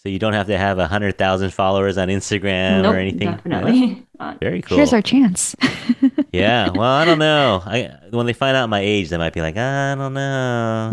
[0.00, 3.30] So you don't have to have a hundred thousand followers on Instagram nope, or anything.
[3.30, 4.04] definitely.
[4.20, 4.76] Uh, Very cool.
[4.76, 5.54] Here's our chance.
[6.32, 6.70] yeah.
[6.70, 7.62] Well, I don't know.
[7.64, 10.90] I when they find out my age, they might be like, I don't know.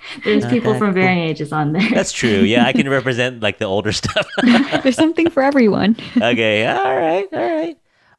[0.24, 1.02] there's Not people from cool.
[1.02, 1.82] varying ages on there.
[1.92, 2.38] That's true.
[2.42, 4.28] Yeah, I can represent like the older stuff.
[4.84, 5.96] There's something for everyone.
[6.18, 6.68] okay.
[6.68, 7.26] All right.
[7.32, 7.76] All right.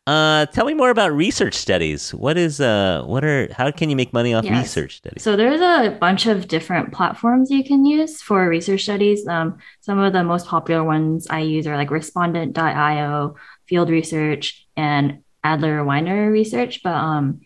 [0.09, 2.15] Uh, tell me more about research studies.
[2.15, 4.63] What is uh, what are how can you make money off Yes.
[4.63, 5.21] research studies?
[5.21, 9.27] So there's a bunch of different platforms you can use for research studies.
[9.27, 13.35] Um, some of the most popular ones I use are like Respondent.io,
[13.67, 16.81] Field Research, and Adler Weiner Research.
[16.83, 17.41] But um,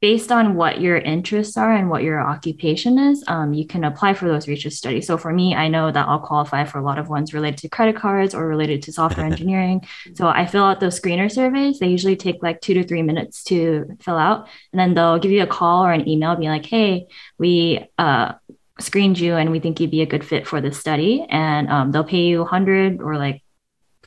[0.00, 4.14] based on what your interests are and what your occupation is, um, you can apply
[4.14, 5.06] for those research studies.
[5.06, 7.68] So for me, I know that I'll qualify for a lot of ones related to
[7.68, 9.84] credit cards or related to software engineering.
[10.14, 11.80] So I fill out those screener surveys.
[11.80, 14.48] They usually take like two to three minutes to fill out.
[14.72, 18.34] And then they'll give you a call or an email being like, hey, we uh,
[18.78, 21.26] screened you and we think you'd be a good fit for this study.
[21.28, 23.42] And um, they'll pay you 100 or like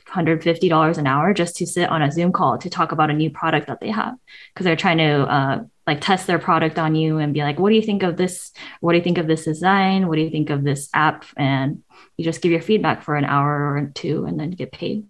[0.08, 3.30] $150 an hour just to sit on a Zoom call to talk about a new
[3.30, 4.14] product that they have
[4.52, 7.70] because they're trying to uh, like test their product on you and be like, what
[7.70, 8.52] do you think of this?
[8.80, 10.06] What do you think of this design?
[10.08, 11.24] What do you think of this app?
[11.36, 11.82] And
[12.16, 15.04] you just give your feedback for an hour or two and then get paid.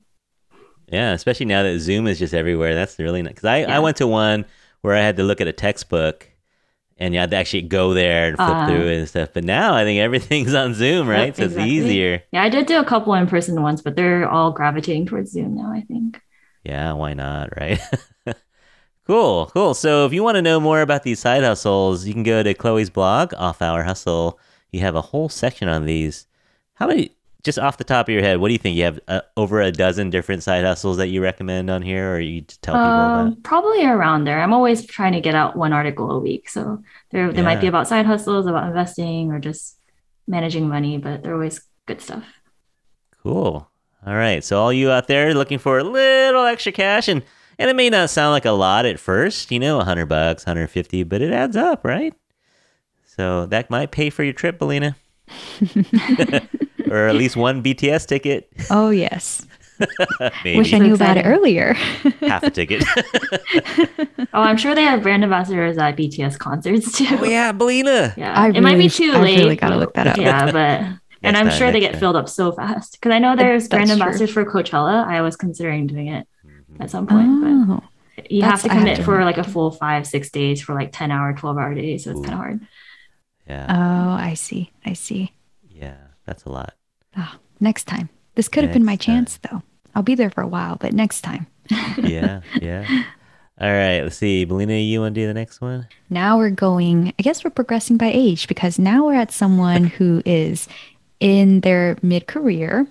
[0.88, 2.74] Yeah, especially now that Zoom is just everywhere.
[2.74, 3.34] That's really nice.
[3.34, 4.44] Because I, I went to one
[4.82, 6.28] where I had to look at a textbook
[6.98, 9.30] and you had to actually go there and flip Uh, through it and stuff.
[9.32, 11.26] But now I think everything's on Zoom, right?
[11.26, 12.22] Yep, so it's easier.
[12.32, 15.56] Yeah, I did do a couple in person ones, but they're all gravitating towards Zoom
[15.56, 16.20] now, I think.
[16.64, 17.80] Yeah, why not, right?
[19.06, 19.74] cool, cool.
[19.74, 22.54] So if you want to know more about these side hustles, you can go to
[22.54, 24.38] Chloe's blog, Off Hour Hustle.
[24.70, 26.26] You have a whole section on these.
[26.74, 27.10] How many,
[27.42, 28.76] just off the top of your head, what do you think?
[28.76, 32.20] You have uh, over a dozen different side hustles that you recommend on here, or
[32.20, 33.42] you tell people Um, about?
[33.42, 34.40] probably around there.
[34.40, 36.48] I'm always trying to get out one article a week.
[36.48, 39.76] So there, there might be about side hustles, about investing, or just
[40.26, 42.24] managing money, but they're always good stuff.
[43.22, 43.68] Cool.
[44.06, 44.42] All right.
[44.42, 47.22] So all you out there looking for a little extra cash and
[47.58, 51.02] and it may not sound like a lot at first, you know, 100 bucks, 150,
[51.04, 52.14] but it adds up, right?
[53.04, 54.94] So that might pay for your trip, Bellina.
[56.90, 58.50] or at least one BTS ticket.
[58.70, 59.46] Oh yes.
[60.44, 61.72] Maybe Wish I knew about it earlier.
[62.20, 62.84] half a ticket.
[64.34, 67.06] Oh, I'm sure they have brand ambassadors at BTS concerts too.
[67.20, 68.16] oh yeah, Bellina.
[68.16, 69.38] Yeah, I it might be really- too I late.
[69.38, 70.16] really gotta look that up.
[70.16, 72.00] Yeah, but and I'm time, sure they get time.
[72.00, 74.02] filled up so fast because I know there's brand That's true.
[74.06, 75.06] ambassadors for Coachella.
[75.06, 76.26] I was considering doing it
[76.80, 77.82] at some point, Oh,
[78.16, 80.60] but you have to I have commit to for like a full five, six days
[80.62, 82.04] for like 10 hour, 12 hour days.
[82.04, 82.60] So it's kind of hard.
[83.48, 84.70] Yeah, oh, I see.
[84.84, 85.32] I see.
[85.68, 86.74] yeah, that's a lot.
[87.16, 88.08] Oh, next time.
[88.34, 89.16] This could have been my Next time.
[89.16, 89.62] chance, though.
[89.94, 91.46] I'll be there for a while, but next time.
[91.98, 92.86] Yeah, yeah.
[93.60, 94.44] All right, let's see.
[94.46, 95.86] Bellina, you want to do the next one?
[96.10, 100.22] Now we're going, I guess we're progressing by age because now we're at someone who
[100.24, 100.66] is
[101.20, 102.86] in their mid career,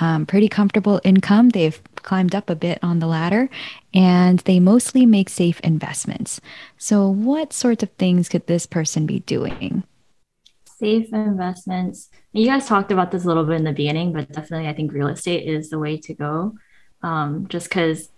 [0.00, 1.48] um, pretty comfortable income.
[1.50, 3.50] They've climbed up a bit on the ladder
[3.92, 6.40] and they mostly make safe investments.
[6.78, 9.82] So, what sorts of things could this person be doing?
[10.78, 12.10] Safe investments.
[12.32, 14.92] You guys talked about this a little bit in the beginning, but definitely I think
[14.92, 16.54] real estate is the way to go.
[17.02, 18.08] Um, just because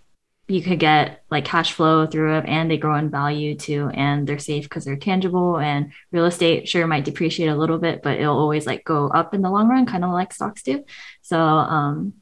[0.48, 4.26] you could get like cash flow through it and they grow in value too and
[4.26, 8.18] they're safe because they're tangible and real estate sure might depreciate a little bit but
[8.18, 10.84] it'll always like go up in the long run kind of like stocks do
[11.20, 12.14] so um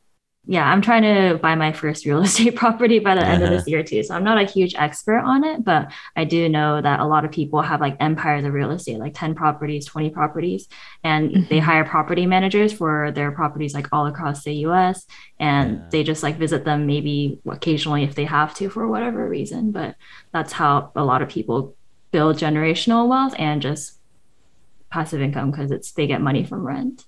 [0.47, 3.67] yeah i'm trying to buy my first real estate property by the end of this
[3.67, 7.01] year too so i'm not a huge expert on it but i do know that
[7.01, 10.69] a lot of people have like empires of real estate like 10 properties 20 properties
[11.03, 11.63] and they Mhm.
[11.63, 15.07] hire property managers for their properties like all across the us
[15.41, 15.83] and Yeah.
[15.91, 19.95] they just like visit them maybe occasionally if they have to for whatever reason but
[20.33, 21.75] that's how a lot of people
[22.11, 23.99] build generational wealth and just
[24.91, 27.05] passive income because it's they get money from rent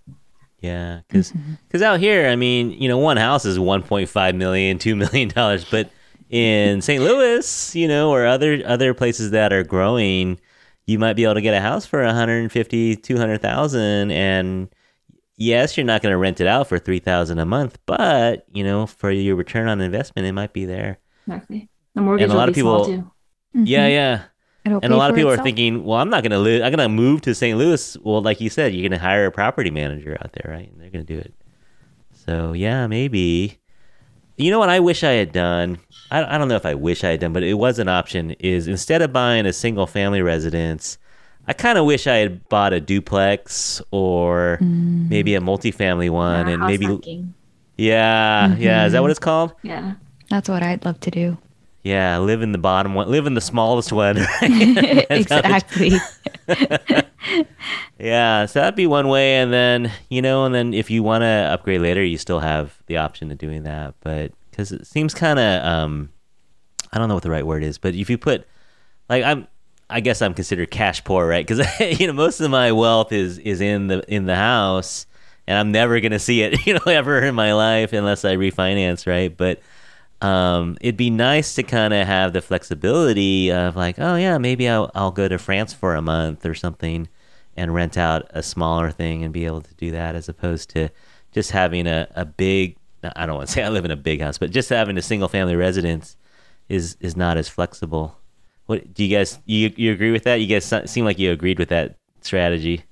[0.61, 1.83] Yeah, because Mhm.
[1.83, 5.90] out here, I mean, you know, one house is 1.5 million, 2 million dollars, but
[6.31, 7.03] in St.
[7.03, 10.40] Louis, you know, or other other places that are growing,
[10.87, 14.69] you might be able to get a house for 150, 200,000 and
[15.37, 18.87] yes, you're not going to rent it out for 3,000 a month, but, you know,
[18.87, 20.99] for your return on investment, it might be there.
[21.27, 22.88] exactly the mortgage And a lot of people-
[23.55, 23.92] Yeah, Mhm.
[23.92, 24.21] yeah.
[24.67, 26.63] It'll And a lot of for people are thinking, well, I'm not going to live,
[26.63, 27.57] I'm going to move to St.
[27.57, 27.97] Louis.
[28.03, 30.71] Well, like you said, you're going to hire a property manager out there, right?
[30.71, 31.33] And they're going to do it.
[32.13, 33.59] So, yeah, maybe.
[34.37, 35.79] You know what I wish I had done?
[36.11, 38.33] I, I don't know if I wish I had done, but it was an option.
[38.33, 40.99] Is instead of buying a single family residence,
[41.47, 45.09] I kind of wish I had bought a duplex or Mm.
[45.09, 47.35] maybe a multifamily one, Yeah, and maybe hacking.
[47.77, 48.85] yeah, yeah.
[48.87, 49.55] Is that what it's called?
[49.63, 49.95] yeah
[50.29, 51.39] That's what I'd love to do.
[51.87, 54.16] Yeah, live in the bottom one, live in the smallest one.
[54.16, 54.27] right?
[55.09, 55.96] That's how the-
[56.49, 57.05] exactly.
[57.99, 61.22] Yeah, so that'd be one way, and then you know, and then if you want
[61.22, 63.94] to upgrade later, you still have the option of doing that.
[64.01, 66.11] But because it seems kind of, um,
[66.92, 68.46] I don't know what the right word is, but if you put,
[69.09, 69.46] like, I'm,
[69.88, 71.46] I guess I'm considered cash poor, right?
[71.46, 71.64] Because
[72.01, 75.07] you know, most of my wealth is is in the in the house,
[75.46, 79.07] and I'm never gonna see it, you know, ever in my life unless I refinance,
[79.07, 79.35] right?
[79.35, 79.61] But
[80.27, 84.69] um, it'd be nice to kind of have the flexibility of like, oh yeah, maybe
[84.69, 87.09] I'll I'll go to France for a month or something
[87.57, 90.89] and rent out a smaller thing and be able to do that as opposed to
[91.31, 92.77] just having a, a big
[93.15, 95.03] I don't want to say I live in a big house, but just having a
[95.03, 96.17] single family residence
[96.69, 98.19] is is not as flexible.
[98.67, 100.41] What do you guys you you agree with that?
[100.41, 102.85] You guys seem like you agreed with that strategy.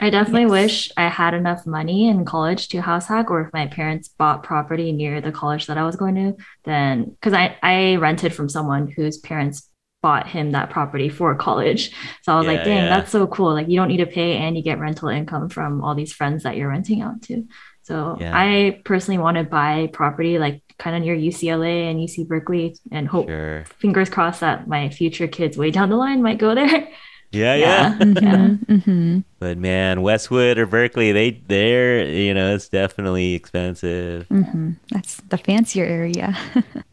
[0.00, 0.50] I definitely Yes.
[0.50, 4.42] wish I had enough money in college to house hack, or if my parents bought
[4.42, 8.48] property near the college that I was going to, then because I, I rented from
[8.48, 9.70] someone whose parents
[10.02, 11.90] bought him that property for college.
[12.22, 12.88] So I was Yeah, like, dang, yeah.
[12.88, 13.54] that's so cool.
[13.54, 16.42] Like you don't need to pay and you get rental income from all these friends
[16.42, 17.44] that you're renting out to.
[17.82, 18.32] So Yeah.
[18.34, 23.06] I personally want to buy property like kind of near UCLA and UC Berkeley and
[23.08, 23.64] hope Sure.
[23.78, 26.88] fingers crossed that my future kids way down the line might go there.
[27.34, 27.96] Yeah, yeah.
[27.98, 28.48] Yeah.
[28.58, 29.24] Mhm, mhm.
[29.40, 34.26] But man, Westwood or Berkeley, they they're you know it's definitely expensive.
[34.28, 36.36] hmm That's the fancier area.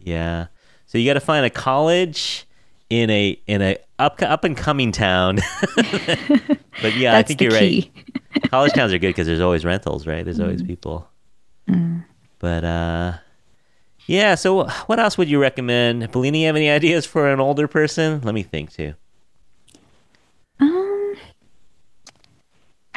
[0.00, 0.46] Yeah.
[0.86, 2.46] So you got to find a college
[2.90, 5.40] in a in a up up and coming town.
[5.76, 7.90] but yeah, I think you're key.
[7.92, 8.50] right.
[8.50, 10.24] College towns are good because there's always rentals, right?
[10.24, 11.08] There's always people.
[11.68, 12.04] Mm.
[12.38, 13.12] But uh,
[14.06, 14.36] yeah.
[14.36, 16.02] So what else would you recommend?
[16.12, 18.20] Bellina, you have any ideas for an older person?
[18.20, 18.94] Let me think too.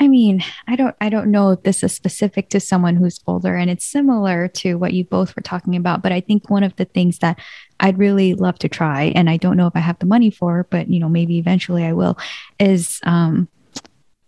[0.02, 3.56] I mean, I don't, I don't know if this is specific to someone who's older,
[3.56, 6.02] and it's similar to what you both were talking about.
[6.02, 7.38] But I think one of the things that
[7.82, 10.66] I'd really love to try, and I don't know if I have the money for,
[10.70, 12.18] but you know, maybe eventually I will,
[12.60, 13.82] is um, I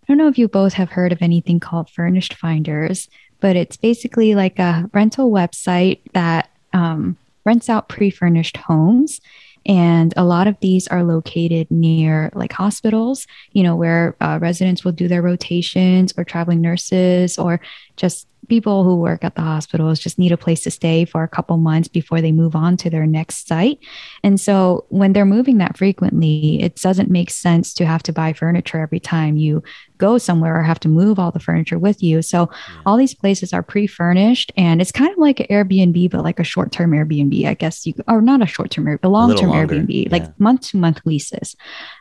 [0.10, 3.08] don't know if you both have heard of anything called Furnished Finders,
[3.40, 9.22] but it's basically like a rental website that um, rents out pre-furnished homes.
[9.66, 14.84] And a lot of these are located near like hospitals, you know, where uh, residents
[14.84, 17.62] will do their rotations or traveling nurses or
[17.96, 21.28] just people who work at the hospitals just need a place to stay for a
[21.30, 23.80] couple months before they move on to their next site.
[24.26, 28.34] And so when they're moving that frequently, it doesn't make sense to have to buy
[28.34, 29.64] furniture every time you
[29.98, 32.22] go somewhere or have to move all the furniture with you.
[32.22, 32.50] So
[32.86, 36.44] all these places are pre-furnished and it's kind of like an Airbnb, but like a
[36.44, 40.10] short-term Airbnb, I guess you or not a short-term, a long-term Airbnb, yeah.
[40.12, 41.56] like month-to-month leases.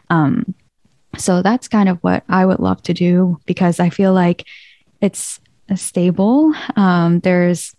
[0.08, 0.52] Um,
[1.16, 4.44] so that's kind of what I would love to do because I feel like
[5.00, 5.38] it's
[5.76, 6.52] stable.
[6.76, 7.74] Um, there's,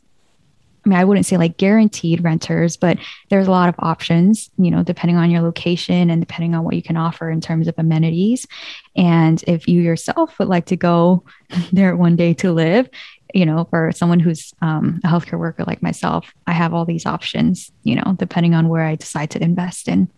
[0.86, 2.98] I mean, I wouldn't say like guaranteed renters, but
[3.30, 6.76] there's a lot of options, you know, depending on your location and depending on what
[6.76, 8.48] you can offer in terms of amenities.
[8.96, 11.24] And if you yourself would like to go
[11.72, 12.90] there one day to live,
[13.34, 17.06] you know, for someone who's um, a healthcare worker like myself, I have all these
[17.06, 20.10] options, you know, depending on where I decide to invest in.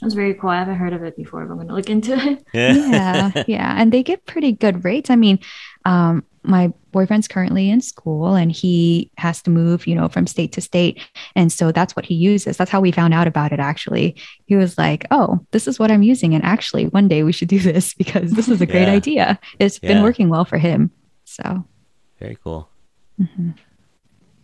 [0.00, 0.50] That's very cool.
[0.50, 2.44] I haven't heard of it before, but I'm going to look into it.
[2.52, 2.74] Yeah.
[2.74, 3.44] yeah.
[3.46, 3.74] Yeah.
[3.80, 5.08] And they get pretty good rates.
[5.08, 5.38] I mean,
[5.86, 10.52] um, my boyfriend's currently in school and he has to move, you know, from state
[10.52, 11.00] to state.
[11.34, 12.56] And so that's what he uses.
[12.56, 14.16] That's how we found out about it, actually.
[14.46, 16.34] He was like, oh, this is what I'm using.
[16.34, 18.92] And actually, one day we should do this because this is a great yeah.
[18.92, 19.40] idea.
[19.58, 19.94] It's yeah.
[19.94, 20.90] been working well for him.
[21.24, 21.64] So
[22.18, 22.68] very cool.
[23.20, 23.50] Mm-hmm.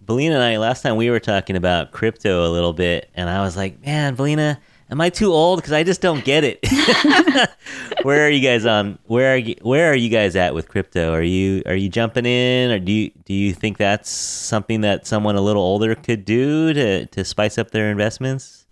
[0.04, 3.42] Bellina and I, last time we were talking about crypto a little bit, and I
[3.42, 4.58] was like, man, Bellina,
[4.92, 5.58] Am I too old?
[5.58, 6.58] Because I just don't get it.
[8.02, 8.98] where are you guys on?
[9.06, 11.14] Where are you, where are you guys at with crypto?
[11.14, 15.06] Are you are you jumping in, or do you do you think that's something that
[15.06, 18.66] someone a little older could do to to spice up their investments?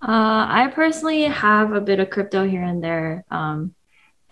[0.00, 3.24] Uh, I personally have a bit of crypto here and there.
[3.28, 3.74] Um,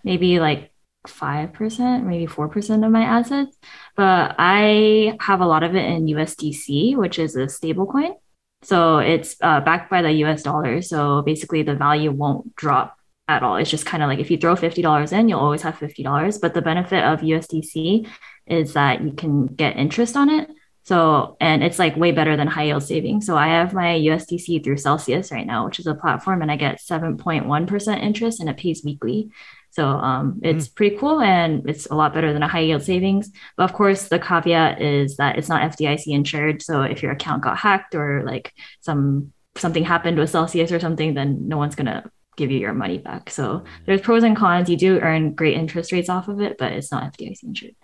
[0.05, 0.71] maybe like
[1.09, 3.57] five percent, maybe four percent of my assets,
[3.97, 8.15] but I have a lot of it in USDC, which is a stable coin.
[8.63, 10.83] So it's uh, backed by the US dollar.
[10.83, 12.97] So basically, the value won't drop
[13.29, 13.57] at all.
[13.57, 16.41] It's just kind of like if you throw $50 in, you'll always have $50.
[16.41, 18.09] But the benefit of USDC
[18.47, 20.49] is that you can get interest on it.
[20.85, 23.27] So, and it's like way better than high yield savings.
[23.27, 26.55] So I have my USDC through Celsius right now, which is a platform, and I
[26.55, 29.31] get 7.1% interest and it pays weekly.
[29.77, 30.75] So um, it's mm.
[30.75, 33.31] pretty cool and it's a lot better than a high yield savings.
[33.59, 36.63] But of course, the caveat is that it's not FDIC insured.
[36.63, 41.13] So if your account got hacked or like some something happened with Celsius or something,
[41.13, 43.29] then no one's gonna give you your money back.
[43.29, 44.71] So there's pros and cons.
[44.71, 47.77] You do earn great interest rates off of it, but it's not FDIC insured.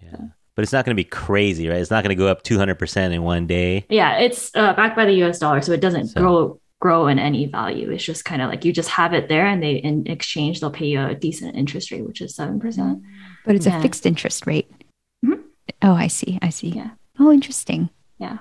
[0.00, 0.10] Yeah.
[0.12, 0.30] So.
[0.54, 1.78] But it's not going to be crazy, right?
[1.78, 3.86] It's not going to go up 200% in one day.
[3.88, 5.62] Yeah, it's uh, backed by the US dollar.
[5.62, 7.90] So it doesn't so, grow grow in any value.
[7.90, 10.70] It's just kind of like you just have it there and they in exchange they'll
[10.70, 13.02] pay you a decent interest rate, which is seven percent.
[13.44, 13.78] But it's yeah.
[13.78, 14.70] a fixed interest rate.
[15.24, 15.42] Mm-hmm.
[15.82, 16.38] Oh, I see.
[16.42, 16.68] I see.
[16.68, 16.90] Yeah.
[17.18, 17.90] Oh, interesting.
[18.18, 18.38] Yeah.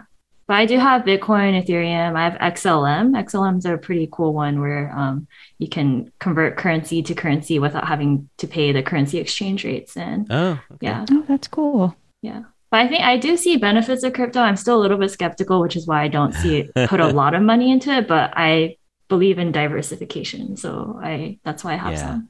[0.48, 2.16] But I do have Bitcoin, Ethereum.
[2.16, 3.12] I have XLM.
[3.22, 5.28] XLM's is a pretty cool one where um,
[5.58, 9.98] you can convert currency to currency without having to pay the currency exchange rates.
[9.98, 10.78] And oh, okay.
[10.80, 11.06] yeah.
[11.12, 11.96] Oh, that's cool.
[12.22, 12.44] Yeah.
[12.70, 14.41] But I think I do see benefits of crypto.
[14.41, 17.07] I'm still a little bit skeptical, which is why I don't see it put a
[17.07, 18.07] lot of money into it.
[18.07, 21.99] But I believe in diversification, so I that's why I have yeah.
[21.99, 22.30] some.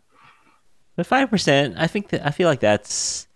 [0.96, 3.28] But five percent, I think that I feel like that's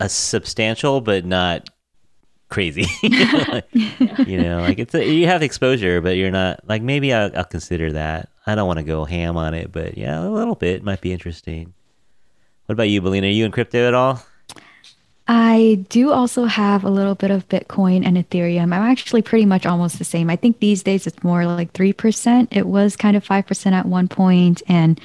[0.00, 1.68] a substantial, but not
[2.48, 2.86] crazy.
[3.48, 7.30] like, you know, like it's a, you have exposure, but you're not like maybe I'll,
[7.36, 8.30] I'll consider that.
[8.46, 11.12] I don't want to go ham on it, but yeah, a little bit might be
[11.12, 11.74] interesting.
[12.66, 13.24] What about you, Bellina?
[13.24, 14.24] Are you in crypto at all?
[15.28, 18.72] I do also have a little bit of Bitcoin and Ethereum.
[18.72, 20.30] I'm actually pretty much almost the same.
[20.30, 22.48] I think these days it's more like 3%.
[22.52, 25.00] It was kind of 5% at one point, And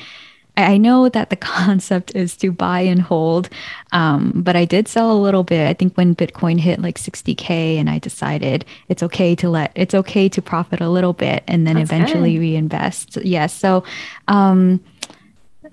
[0.57, 3.49] I know that the concept is to buy and hold,
[3.93, 5.67] um, but I did sell a little bit.
[5.67, 9.95] I think when Bitcoin hit like 60K, and I decided it's okay to let, it's
[9.95, 12.41] okay to profit a little bit and then That's eventually good.
[12.41, 13.15] reinvest.
[13.15, 13.25] Yes.
[13.25, 13.83] Yeah, so,
[14.27, 14.83] um,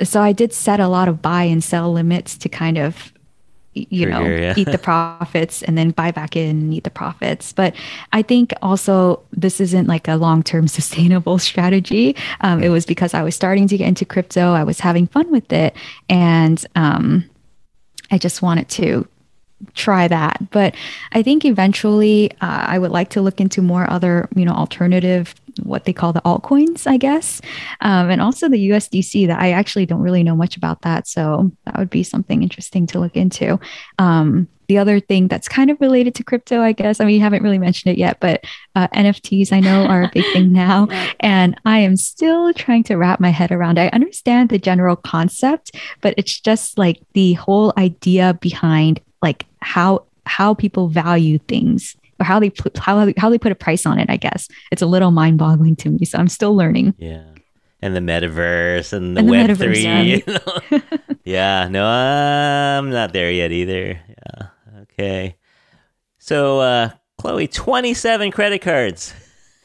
[0.03, 3.12] so I did set a lot of buy and sell limits to kind of
[3.90, 4.54] you know yeah.
[4.56, 7.52] eat the profits and then buy back in and eat the profits.
[7.52, 7.74] But
[8.12, 12.16] i think also this isn't like a long-term sustainable strategy.
[12.40, 14.52] Um, it was because i was starting to get into crypto.
[14.52, 15.74] I was having fun with it.
[16.08, 17.28] And um,
[18.10, 19.06] i just wanted to
[19.74, 20.74] try that but
[21.12, 25.34] i think eventually uh, i would like to look into more other you know alternative
[25.62, 27.40] what they call the altcoins, I guess,
[27.80, 29.26] um, and also the USDC.
[29.26, 32.86] That I actually don't really know much about that, so that would be something interesting
[32.88, 33.59] to look into.
[33.98, 37.00] Um, the other thing that's kind of related to crypto, I guess.
[37.00, 38.44] I mean, you haven't really mentioned it yet, but
[38.74, 40.88] uh, NFTs I know are a big thing now,
[41.20, 43.78] and I am still trying to wrap my head around.
[43.78, 50.04] I understand the general concept, but it's just like the whole idea behind like how
[50.26, 53.98] how people value things or how they put how how they put a price on
[53.98, 54.08] it.
[54.10, 56.04] I guess it's a little mind boggling to me.
[56.04, 56.94] So I'm still learning.
[56.98, 57.24] Yeah,
[57.80, 59.82] and the metaverse and the And the Web metaverse, three.
[59.82, 60.02] yeah.
[60.02, 60.80] you know?
[61.24, 64.00] yeah, no, I'm not there yet either.
[64.08, 64.46] Yeah,
[64.82, 65.36] okay.
[66.18, 69.14] So, uh, Chloe, twenty-seven credit cards.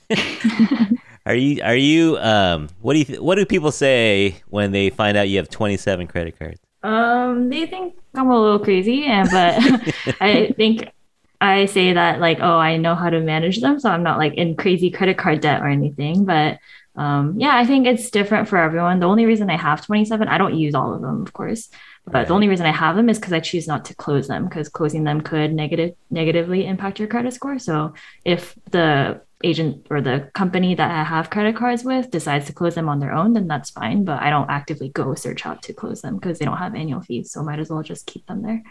[1.26, 1.62] are you?
[1.64, 2.18] Are you?
[2.20, 3.06] Um, what do you?
[3.06, 6.60] Th- what do people say when they find out you have twenty-seven credit cards?
[6.84, 9.56] Um, they think I'm a little crazy, and but
[10.22, 10.90] I think
[11.42, 14.36] I say that like, oh, I know how to manage them, so I'm not like
[14.36, 16.26] in crazy credit card debt or anything.
[16.26, 16.60] But
[16.96, 19.00] um, yeah, I think it's different for everyone.
[19.00, 21.70] The only reason I have 27, I don't use all of them, of course,
[22.06, 22.28] but Right.
[22.28, 24.70] the only reason I have them is because I choose not to close them because
[24.70, 27.58] closing them could negative negatively impact your credit score.
[27.58, 27.94] So
[28.26, 32.76] if the agent or the company that I have credit cards with decides to close
[32.76, 34.06] them on their own, then that's fine.
[34.06, 37.02] But I don't actively go search out to close them because they don't have annual
[37.02, 37.32] fees.
[37.32, 38.64] So might as well just keep them there.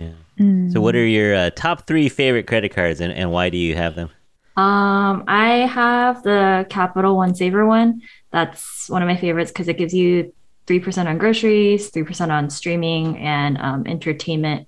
[0.00, 0.12] Yeah.
[0.40, 0.72] Mm.
[0.72, 3.76] So, what are your uh, top three favorite credit cards, and, and why do you
[3.76, 4.10] have them?
[4.56, 8.02] Um, I have the Capital One Savor one.
[8.30, 10.32] That's one of my favorites because it gives you
[10.66, 14.66] 3% on groceries, 3% on streaming and um, entertainment.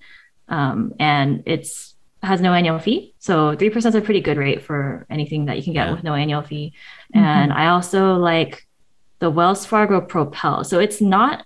[0.48, 3.14] Um, and it's has no annual fee.
[3.18, 5.92] So 3% is a pretty good rate for anything that you can get Yeah.
[5.94, 6.72] with no annual fee.
[7.12, 8.66] And I also like
[9.18, 10.64] the Wells Fargo Propel.
[10.64, 11.44] So it's not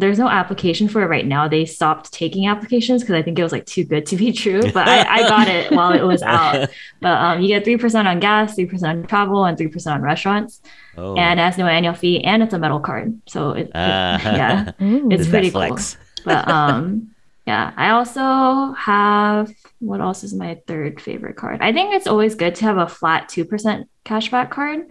[0.00, 1.48] there's no application for it right now.
[1.48, 4.60] They stopped taking applications because I think it was like too good to be true.
[4.72, 6.68] But I, I got it while it was out.
[7.00, 9.96] But um, you get three percent on gas, three percent on travel, and three percent
[9.96, 10.60] on restaurants,
[10.96, 13.20] Oh, and it has no annual fee, and it's a metal card.
[13.26, 14.20] So it, it- Ah.
[14.22, 15.08] yeah, Ooh.
[15.10, 15.76] it's pretty cool.
[16.24, 17.10] But um,
[17.46, 21.60] yeah, I also have what else is my third favorite card?
[21.60, 24.86] I think it's always good to have a flat two percent cashback card.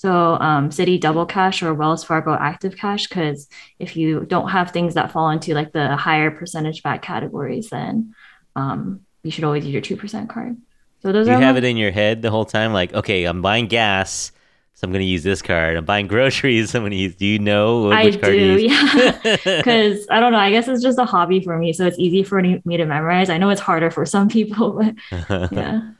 [0.00, 4.70] So um, Citi Double Cash or Wells Fargo Active Cash, because if you don't have
[4.70, 8.14] things that fall into like the higher percentage back categories, then
[8.56, 10.56] um, you should always use your two percent card.
[11.02, 13.42] So those you have my- it in your head the whole time, like, okay, I'm
[13.42, 14.32] buying gas,
[14.72, 15.76] so I'm going to use this card.
[15.76, 17.16] I'm buying groceries, so I'm going to use.
[17.16, 18.62] Do you know I which card do, you use?
[18.72, 19.36] yeah.
[19.44, 22.22] Because I don't know, I guess it's just a hobby for me, so it's easy
[22.22, 23.28] for me to memorize.
[23.28, 24.80] I know it's harder for some people,
[25.10, 25.90] but yeah.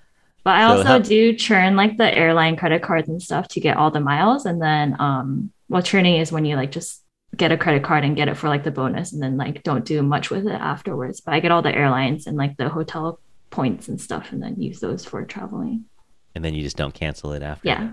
[0.45, 3.61] But I So also how- do churn like the airline credit cards and stuff to
[3.61, 4.47] get all the miles.
[4.47, 7.03] And then um well churning is when you like just
[7.36, 9.84] get a credit card and get it for like the bonus and then like don't
[9.84, 11.20] do much with it afterwards.
[11.20, 13.20] But I get all the airlines and like the hotel
[13.51, 15.84] points and stuff and then use those for traveling.
[16.34, 17.68] and then you just don't cancel it after.
[17.68, 17.91] Yeah.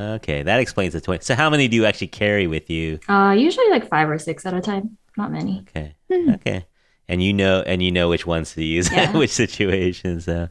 [0.00, 1.22] Okay, that explains the twenty.
[1.22, 2.98] So, how many do you actually carry with you?
[3.08, 4.96] Uh usually like five or six at a time.
[5.18, 5.64] Not many.
[5.68, 6.64] Okay, okay,
[7.08, 9.10] and you know, and you know which ones to use Yeah.
[9.10, 10.24] in which situations.
[10.24, 10.48] So,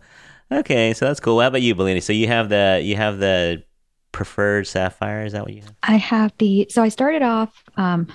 [0.52, 1.40] okay, so that's cool.
[1.40, 2.02] How about you, Bellina?
[2.02, 3.64] So you have the you have the
[4.12, 5.26] preferred sapphire.
[5.26, 5.76] Is that what you have?
[5.84, 8.08] I have the so I started off um,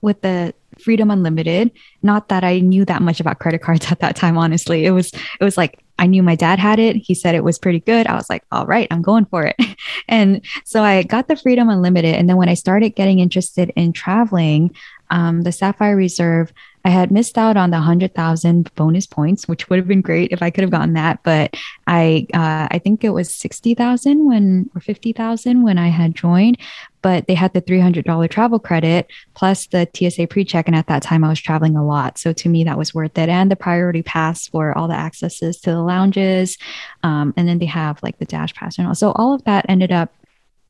[0.00, 1.70] with the Freedom Unlimited.
[2.02, 4.38] Not that I knew that much about credit cards at that time.
[4.38, 6.96] Honestly, it was it was like I knew my dad had it.
[6.96, 8.06] He said it was pretty good.
[8.06, 9.56] I was like, all right, I'm going for it.
[10.08, 12.14] and so I got the Freedom Unlimited.
[12.14, 14.74] And then when I started getting interested in traveling,
[15.10, 16.52] um, the Sapphire Reserve.
[16.84, 20.32] I had missed out on the hundred thousand bonus points, which would have been great
[20.32, 21.22] if I could have gotten that.
[21.22, 21.56] But
[21.86, 26.14] I, uh, I think it was sixty thousand when or fifty thousand when I had
[26.14, 26.56] joined,
[27.02, 30.66] but they had the $300 travel credit plus the TSA pre-check.
[30.66, 32.18] And at that time I was traveling a lot.
[32.18, 33.28] So to me, that was worth it.
[33.28, 36.58] And the priority pass for all the accesses to the lounges.
[37.02, 38.94] Um, and then they have like the dash pass and all.
[38.94, 40.12] So all of that ended up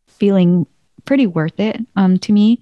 [0.06, 0.66] feeling
[1.04, 2.60] pretty worth it um, to me.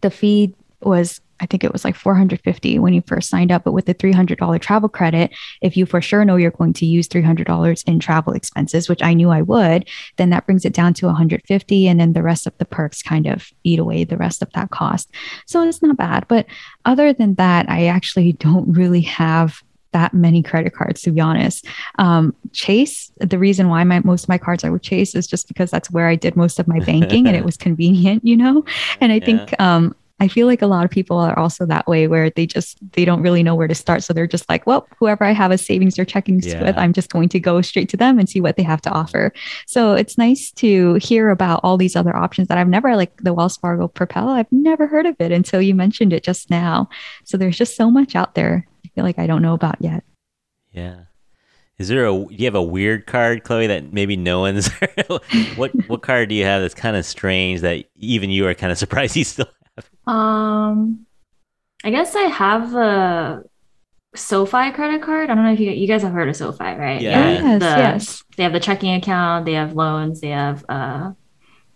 [0.00, 3.72] The fee was, I think it was like 450 when you first signed up, but
[3.72, 7.84] with the $300 travel credit, if you for sure know you're going to use $300
[7.86, 11.88] in travel expenses, which I knew I would, then that brings it down to 150
[11.88, 14.70] and then the rest of the perks kind of eat away the rest of that
[14.70, 15.10] cost.
[15.46, 16.46] So it's not bad, but
[16.84, 19.62] other than that, I actually don't really have
[19.92, 21.66] that many credit cards to be honest.
[21.98, 25.48] Um, Chase, the reason why my most of my cards are with Chase is just
[25.48, 28.64] because that's where I did most of my banking and it was convenient, you know.
[29.00, 32.06] And I think um, I feel like a lot of people are also that way
[32.06, 34.04] where they just they don't really know where to start.
[34.04, 36.62] So they're just like, well, whoever I have a savings or checkings Yeah.
[36.62, 38.90] with, I'm just going to go straight to them and see what they have to
[38.90, 39.32] offer.
[39.66, 43.34] So it's nice to hear about all these other options that I've never like the
[43.34, 44.28] Wells Fargo Propel.
[44.28, 46.88] I've never heard of it until you mentioned it just now.
[47.24, 48.66] So there's just so much out there.
[48.84, 50.04] I feel like I don't know about yet.
[50.70, 51.00] Yeah.
[51.78, 54.68] Is there a do you have a weird card, Chloe, that maybe no one's
[55.56, 58.70] what what card do you have that's kind of strange that even you are kind
[58.70, 59.46] of surprised you still
[60.06, 61.06] Um,
[61.84, 63.42] I guess I have a
[64.14, 65.30] SoFi credit card.
[65.30, 67.00] I don't know if you you guys have heard of SoFi, right?
[67.00, 67.32] Yeah.
[67.32, 68.24] Yes, the- yes.
[68.36, 71.12] They have the checking account, they have loans, they have uh,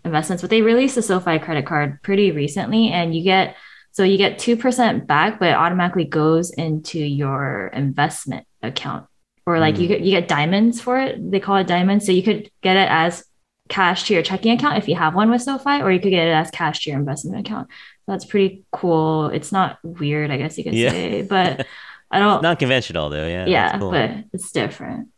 [0.03, 3.55] investments, but they released a SoFi credit card pretty recently, and you get
[3.91, 9.07] so you get two percent back, but it automatically goes into your investment account
[9.45, 9.79] or like Mm.
[9.81, 11.31] you get you get diamonds for it.
[11.31, 12.05] They call it diamonds.
[12.05, 13.23] So you could get it as
[13.69, 16.27] cash to your checking account if you have one with SoFi, or you could get
[16.27, 17.67] it as cash to your investment account.
[18.07, 19.27] That's pretty cool.
[19.27, 20.91] It's not weird, I guess you could Yeah.
[20.91, 21.67] say, but
[22.09, 22.41] I don't.
[22.41, 23.45] not conventional though, yeah.
[23.45, 23.91] yeah, cool.
[23.91, 25.09] but it's different.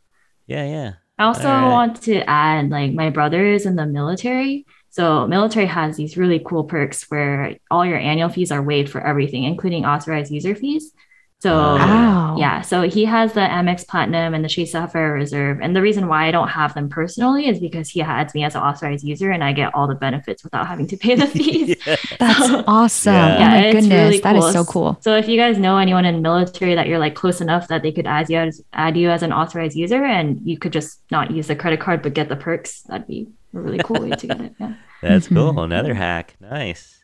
[0.48, 0.94] yeah, yeah.
[1.20, 1.70] I also right.
[1.70, 4.66] want to add like my brother is in the military.
[4.90, 9.02] So military has these really cool perks where all your annual fees are waived for
[9.02, 10.94] everything, including authorized user fees.
[11.42, 11.56] So.
[11.56, 12.36] Wow.
[12.38, 15.60] yeah, so he has the Amex Platinum and the Chase Sapphire Reserve.
[15.62, 18.56] And the reason why I don't have them personally is because he adds me as
[18.56, 21.78] an authorized user and I get all the benefits without having to pay the fees.
[21.86, 21.96] Yeah.
[22.20, 23.14] That's awesome.
[23.14, 23.36] Yeah.
[23.36, 24.04] Oh my it's goodness.
[24.06, 24.98] really That is so cool.
[25.02, 27.92] So if you guys know anyone in military that you're like close enough that they
[27.92, 31.32] could add you as add you as an authorized user and you could just not
[31.32, 34.28] use the credit card but get the perks, that'd be a really cool way to
[34.28, 34.54] get it.
[34.60, 34.74] Yeah.
[35.02, 35.52] That's cool.
[35.52, 35.60] Mm-hmm.
[35.60, 36.36] Another hack.
[36.42, 36.99] Nice.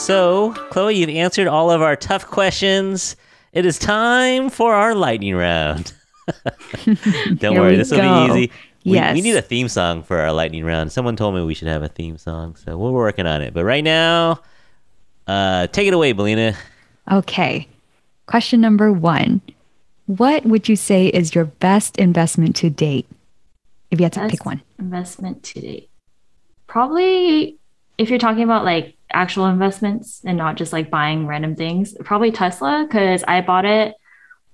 [0.00, 3.16] So, Chloe, you've answered all of our tough questions.
[3.52, 5.92] It is time for our lightning round.
[7.36, 8.26] Don't worry, we this will go.
[8.26, 8.52] be easy.
[8.84, 9.14] We, Yes.
[9.14, 10.90] we need a theme song for our lightning round.
[10.90, 13.52] Someone told me we should have a theme song, so we're working on it.
[13.52, 14.40] But right now,
[15.26, 16.56] uh, take it away, Bellina.
[17.12, 17.68] Okay.
[18.26, 19.42] Question number one
[20.06, 23.06] What would you say is your best investment to date?
[23.90, 24.62] If you had to Best pick one.
[24.78, 25.90] Investment to date.
[26.66, 27.58] Probably
[28.00, 32.30] if you're talking about like actual investments and not just like buying random things, probably
[32.32, 33.94] Tesla because I bought it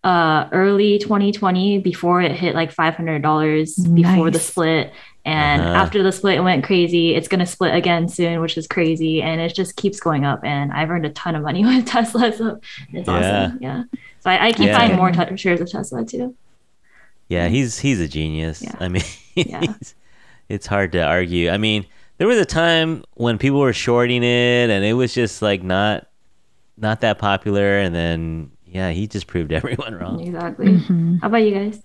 [0.04, 4.92] uh early 2020 before it hit like $500 before the split
[5.24, 5.74] and Uh-huh.
[5.82, 9.22] after the split it went crazy it's going to split again soon which is crazy
[9.22, 12.30] and it just keeps going up and i've earned a ton of money with tesla
[12.32, 12.60] so
[12.92, 13.14] it's Yeah.
[13.46, 13.82] awesome yeah
[14.20, 14.78] so i, I keep Yeah.
[14.78, 16.34] buying more te- shares of tesla too
[17.28, 18.62] Yeah, he's he's a genius.
[18.62, 18.76] Yeah.
[18.78, 19.02] I mean,
[19.34, 19.74] Yeah.
[20.48, 21.50] it's hard to argue.
[21.50, 21.84] I mean,
[22.18, 26.06] there was a time when people were shorting it, and it was just like not
[26.76, 27.78] not that popular.
[27.78, 30.20] And then yeah, he just proved everyone wrong.
[30.20, 31.20] exactly Mhm.
[31.20, 31.82] how about you guys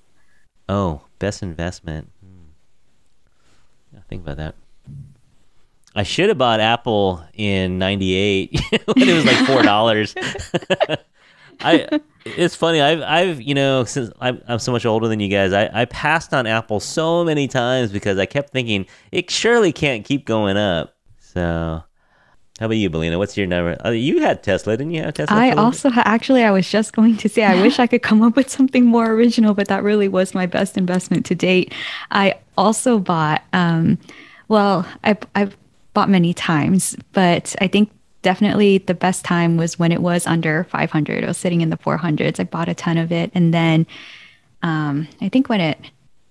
[0.70, 2.10] Oh, best investment.
[2.24, 2.52] Hmm.
[3.94, 4.56] Yeah, think about that.
[5.94, 10.16] I should have bought Apple in '98 when it was like four dollars.
[11.64, 11.99] I.
[12.24, 12.82] It's funny.
[12.82, 15.86] I've, I've, you know, since I'm, I'm so much older than you guys, I, I
[15.86, 20.55] passed on Apple so many times because I kept thinking it surely can't keep going
[20.55, 20.95] up.
[21.20, 21.84] So,
[22.59, 23.18] how about you, Bellina?
[23.18, 23.76] What's your number?
[23.84, 25.36] Uh, you had Tesla, didn't you have Tesla?
[25.36, 27.80] I for a little also ha- actually I was just going to say I wish
[27.80, 31.26] I could come up with something more original, but that really was my best investment
[31.28, 31.74] to date.
[32.12, 33.97] I also bought um
[34.47, 35.57] well, I I've
[35.93, 37.89] bought many times, but I think
[38.22, 41.24] definitely the best time was when it was under 500.
[41.24, 42.40] I was sitting in the 400s.
[42.40, 43.86] I bought a ton of it and then
[44.64, 45.80] um I think when it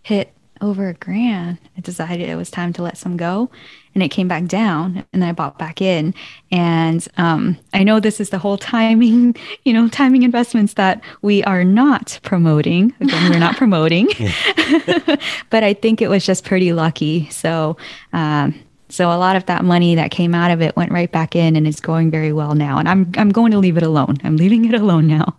[0.03, 3.51] hit over a grand, I decided it was time to let some go.
[3.95, 6.15] And it came back down, and then I bought back in.
[6.53, 9.35] And um, I know this is the whole timing,
[9.65, 12.95] you know, timing investments that we are not promoting.
[13.01, 14.09] Again, we're not promoting,
[15.51, 17.29] but I think it was just pretty lucky.
[17.31, 17.77] So,
[18.13, 18.61] um,
[18.91, 21.57] so a lot of that money that came out of it went right back in,
[21.57, 22.79] and it's going very well now.
[22.79, 24.19] And I'm I'm going to leave it alone.
[24.25, 25.37] I'm leaving it alone now.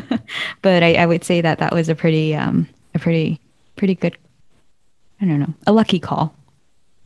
[0.62, 3.40] but I, I would say that that was a pretty um, a pretty
[3.76, 4.16] pretty good.
[5.20, 6.34] I don't know, a lucky call.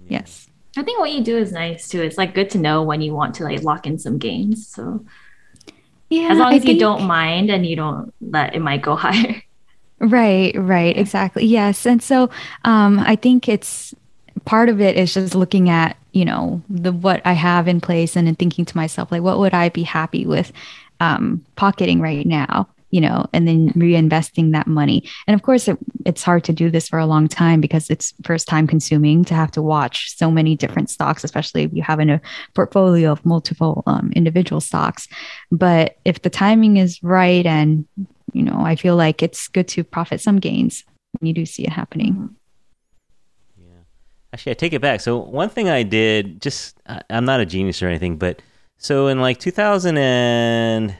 [0.08, 0.48] Yes.
[0.76, 3.14] i think what you do is nice too it's like good to know when you
[3.14, 5.04] want to like lock in some gains so
[6.10, 6.28] Yeah.
[6.30, 8.96] as long I as you think- don't mind and you don't let it might go
[9.06, 9.42] higher
[10.00, 11.46] Right, right, exactly.
[11.46, 11.86] Yes.
[11.86, 12.28] And so
[12.64, 13.94] um, I think it's
[14.44, 18.16] part of it is just looking at, you know, the what I have in place
[18.16, 20.52] and then thinking to myself, like, what would I be happy with
[21.00, 22.68] um, pocketing right now?
[22.90, 25.02] You know, and then reinvesting that money.
[25.26, 25.76] And of course, it,
[26.06, 29.34] it's hard to do this for a long time because it's first time consuming to
[29.34, 32.20] have to watch so many different stocks, especially if you have in a
[32.54, 35.08] portfolio of multiple um, individual stocks.
[35.50, 37.84] But if the timing is right and
[38.32, 40.84] you know, I feel like it's good to profit some gains
[41.18, 42.36] when you do see it happening.
[44.34, 45.00] Actually, I take it back.
[45.00, 48.42] So one thing I did, just I- I'm not a genius or anything, but
[48.78, 50.92] so in like 2000 and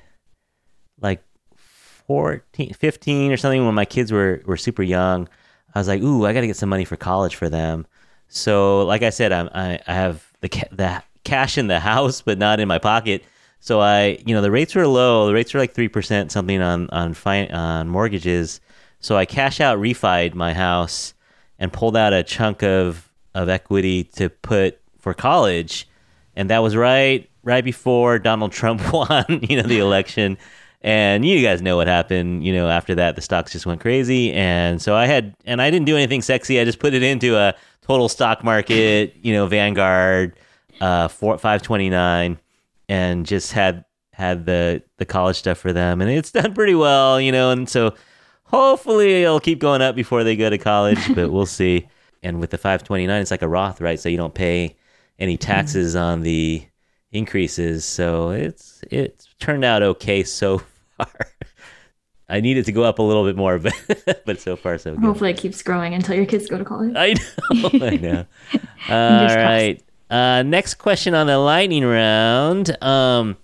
[1.00, 1.20] like
[1.56, 5.28] 14, 15 or something, when my kids were were super young,
[5.74, 7.88] I was like, ooh, I got to get some money for college for them.
[8.28, 12.22] So like I said, I'm, I I have the ca- the cash in the house,
[12.22, 13.24] but not in my pocket.
[13.58, 15.26] So I, you know, the rates were low.
[15.26, 18.60] The rates were like three percent something on on fi- on mortgages.
[19.00, 21.14] So I cash out, refied my house,
[21.58, 25.88] and pulled out a chunk of of equity to put for college,
[26.36, 30.38] and that was right right before Donald Trump won, you know, the election.
[30.80, 32.44] And you guys know what happened.
[32.44, 35.70] You know, after that, the stocks just went crazy, and so I had, and I
[35.70, 36.60] didn't do anything sexy.
[36.60, 40.38] I just put it into a total stock market, you know, Vanguard,
[40.80, 42.38] uh, four five twenty nine,
[42.88, 47.18] and just had had the the college stuff for them, and it's done pretty well,
[47.18, 47.50] you know.
[47.50, 47.94] And so
[48.44, 51.88] hopefully it'll keep going up before they go to college, but we'll see.
[52.24, 54.00] And with the five twenty nine, it's like a Roth, right?
[54.00, 54.76] So you don't pay
[55.18, 56.64] any taxes on the
[57.12, 57.84] increases.
[57.84, 60.58] So it's it's turned out okay so
[60.96, 61.28] far.
[62.28, 63.74] I need it to go up a little bit more, but
[64.26, 65.04] but so far so good.
[65.04, 66.94] Hopefully, it keeps growing until your kids go to college.
[66.96, 67.14] I
[67.52, 68.26] know, I know.
[68.88, 69.82] All right.
[70.10, 72.82] Uh, next question on the lightning round.
[72.82, 73.36] Um,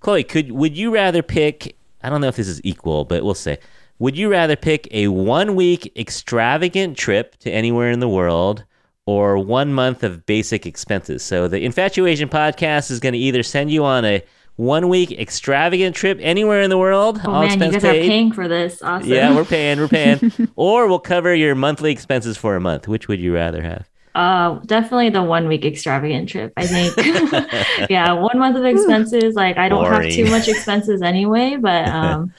[0.00, 1.76] Chloe, could would you rather pick?
[2.02, 3.58] I don't know if this is equal, but we'll say.
[3.98, 8.64] Would you rather pick a one week extravagant trip to anywhere in the world
[9.06, 11.22] or one month of basic expenses?
[11.22, 14.22] So the Infatuasian podcast is going to either send you on a
[14.56, 18.04] one week extravagant trip anywhere in the world, Oh all man, you expense guys paid.
[18.04, 18.82] are paying for this.
[18.82, 19.08] Awesome.
[19.08, 20.32] Yeah, we're paying, we're paying.
[20.56, 22.86] or we'll cover your monthly expenses for a month.
[22.86, 23.88] Which would you rather have?
[24.14, 26.52] Uh, definitely the one week extravagant trip.
[26.56, 26.96] I think,
[27.90, 29.34] yeah, one month of expenses.
[29.34, 32.32] Like I don't have too much expenses anyway, but um,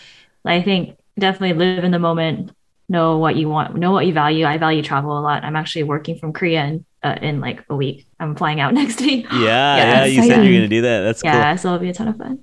[0.45, 2.51] I think definitely live in the moment.
[2.88, 3.76] Know what you want.
[3.76, 4.45] Know what you value.
[4.45, 5.43] I value travel a lot.
[5.43, 8.05] I'm actually working from Korea in, uh, in like a week.
[8.20, 9.26] I'm flying out next week.
[9.32, 11.01] Yeah, Yeah, yeah, you said you're gonna do that.
[11.01, 11.32] That's cool.
[11.32, 12.39] Yeah, so it'll be a ton of fun.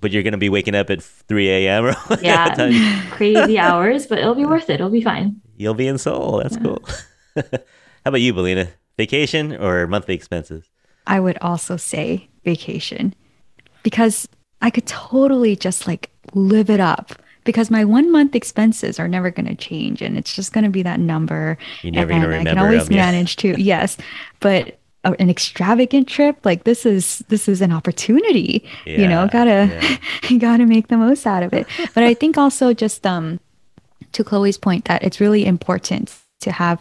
[0.00, 1.86] But you're gonna be waking up at 3 a.m.
[1.86, 2.54] or Yeah.
[3.12, 4.74] Crazy hours, but it'll be worth it.
[4.74, 5.40] It'll be fine.
[5.56, 6.40] You'll be in Seoul.
[6.42, 6.62] That's Yeah.
[6.62, 6.82] cool.
[7.36, 7.42] How
[8.06, 8.68] about you, Bellina?
[8.98, 10.68] Vacation or monthly expenses?
[11.06, 13.14] I would also say vacation
[13.82, 14.28] because
[14.60, 17.12] I could totally just like live it up
[17.44, 20.70] because my one month expenses are never going to change and it's just going to
[20.70, 21.58] be that number.
[21.82, 23.06] You're never and gonna I can always them, yeah.
[23.06, 23.96] manage to, yes,
[24.40, 29.98] but a- an extravagant trip like this is this is an opportunity you know gotta
[30.30, 30.38] yeah.
[30.38, 33.40] gotta make the most out of it but i think also just um
[34.12, 36.80] to chloe's point that it's really important to have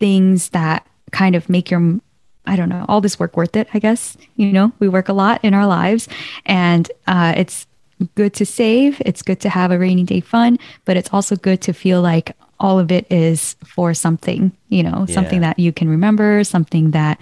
[0.00, 2.00] things that kind of make your
[2.46, 4.16] I don't know, all this work worth it, I guess.
[4.36, 6.08] You know, we work a lot in our lives
[6.46, 7.66] and uh, it's
[8.14, 9.00] good to save.
[9.04, 12.36] It's good to have a rainy day fun, but it's also good to feel like
[12.60, 17.18] all of it is for something, you know, something that you can remember, something that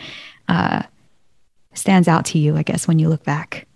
[0.49, 0.83] uh,
[1.75, 3.67] stands out to you, I guess, when you look back.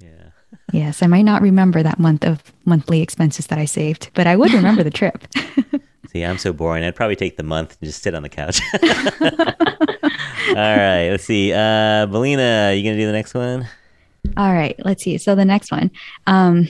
[0.00, 0.08] Yeah.
[0.72, 4.36] Yes, I might not remember that month of monthly expenses that I saved, but I
[4.36, 5.26] would remember the trip.
[6.12, 6.84] See, I'm so boring.
[6.84, 8.60] I'd probably take the month and just sit on the couch.
[10.48, 11.52] All right, let's see.
[11.52, 13.68] Uh, Bellina, you gonna do the next one?
[14.36, 15.18] All right, let's see.
[15.18, 15.90] So the next one.
[16.26, 16.68] Um,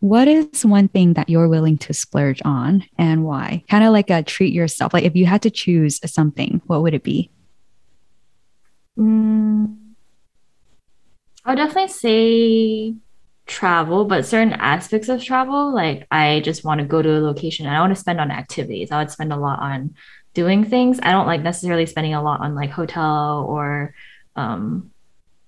[0.00, 3.64] what is one thing that you're willing to splurge on and why?
[3.68, 4.94] Kind of like a treat yourself.
[4.94, 7.30] Like if you had to choose something, what would it be?
[8.98, 9.76] Mm,
[11.44, 12.94] I would definitely say
[13.46, 17.66] travel, but certain aspects of travel, like I just want to go to a location
[17.66, 18.90] and I want to spend on activities.
[18.90, 19.94] I would spend a lot on
[20.32, 21.00] doing things.
[21.02, 23.94] I don't like necessarily spending a lot on like hotel or
[24.36, 24.92] um,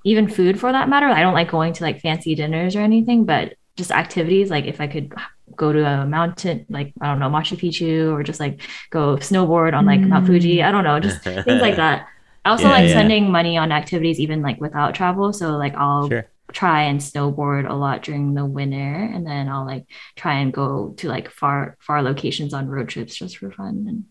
[0.05, 1.07] even food for that matter.
[1.07, 4.51] I don't like going to like fancy dinners or anything, but just activities.
[4.51, 5.13] Like if I could
[5.57, 9.75] go to a mountain, like I don't know, Machu Picchu, or just like go snowboard
[9.75, 10.27] on like Mount.
[10.27, 10.63] Fuji.
[10.63, 12.07] I don't know, just things like that.
[12.45, 12.91] I also Yeah, like yeah.
[12.91, 15.33] spending money on activities even like without travel.
[15.33, 16.31] So like I'll Sure.
[16.53, 19.87] try and snowboard a lot during the winter and then I'll like
[20.17, 24.05] try and go to like far far locations on road trips just for fun and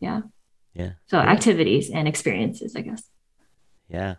[0.00, 0.22] yeah.
[0.74, 0.92] Yeah.
[1.06, 1.28] So Cool.
[1.28, 3.04] activities and experiences, I guess.
[3.88, 4.16] Yeah.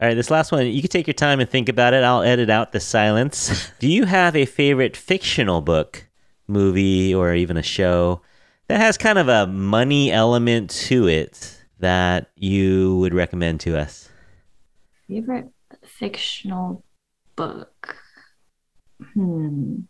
[0.00, 2.02] All right, this last one, you can take your time and think about it.
[2.02, 3.70] I'll edit out the silence.
[3.80, 6.06] Do you have a favorite fictional book,
[6.48, 8.22] movie, or even a show
[8.68, 14.08] that has kind of a money element to it that you would recommend to us?
[15.06, 15.50] Favorite
[15.84, 16.82] fictional
[17.36, 17.96] book.
[19.12, 19.80] Hmm.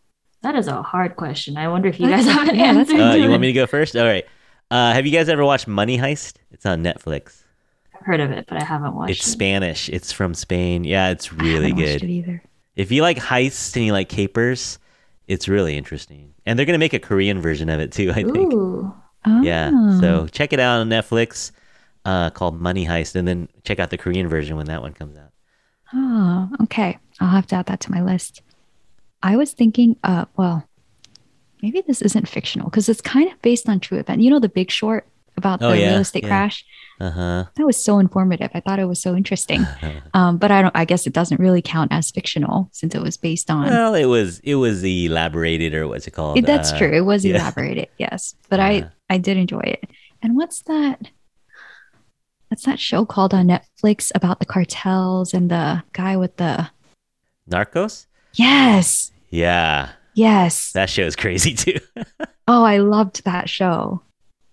[0.42, 1.56] That is a hard question.
[1.56, 2.96] I wonder if you guys have an answer.
[2.96, 3.28] Uh, to you it.
[3.28, 3.94] want me to go first?
[3.94, 4.26] All right.
[4.72, 6.34] Uh, have you guys ever watched Money Heist?
[6.50, 7.39] It's on Netflix.
[8.01, 9.30] Heard of it, but I haven't watched It's it.
[9.30, 9.88] Spanish.
[9.88, 10.84] It's from Spain.
[10.84, 12.03] Yeah, it's I really good.
[12.03, 12.42] it either.
[12.76, 14.78] If you like heists and you like capers,
[15.28, 16.32] it's really interesting.
[16.46, 18.11] And they're gonna make a Korean version of it too.
[18.11, 18.53] I think.
[18.53, 18.94] Ooh.
[19.42, 19.70] Yeah.
[19.72, 20.01] Oh.
[20.01, 21.51] So check it out on Netflix,
[22.07, 25.18] uh, called Money Heist, and then check out the Korean version when that one comes
[25.18, 25.30] out.
[25.92, 26.98] Oh, okay.
[27.20, 28.40] I'll have to add that to my list.
[29.22, 30.66] I was thinking, uh, well,
[31.62, 34.22] maybe this isn't fictional because it's kind of based on true event.
[34.22, 36.28] You know, The Big Short about Oh, the yeah, real estate yeah.
[36.30, 36.64] crash.
[37.01, 37.44] Uh huh.
[37.57, 38.51] That was so informative.
[38.53, 39.66] I thought it was so interesting.
[40.12, 40.74] Um, but I don't.
[40.76, 43.66] I guess it doesn't really count as fictional since it was based on.
[43.68, 46.36] well, it was it was elaborated or what's it called?
[46.36, 46.92] It- that's Uh, true.
[46.92, 47.36] It was yeah.
[47.36, 47.88] elaborated.
[47.98, 48.66] Yes, but Yeah.
[49.09, 49.84] I I did enjoy it.
[50.20, 51.11] And what's that?
[52.48, 56.68] What's that show called on Netflix about the cartels and the guy with the
[57.48, 58.07] Narcos.
[58.34, 60.72] yes, Yeah, yes.
[60.72, 61.78] that show is crazy too.
[62.48, 64.03] Oh, I loved that show.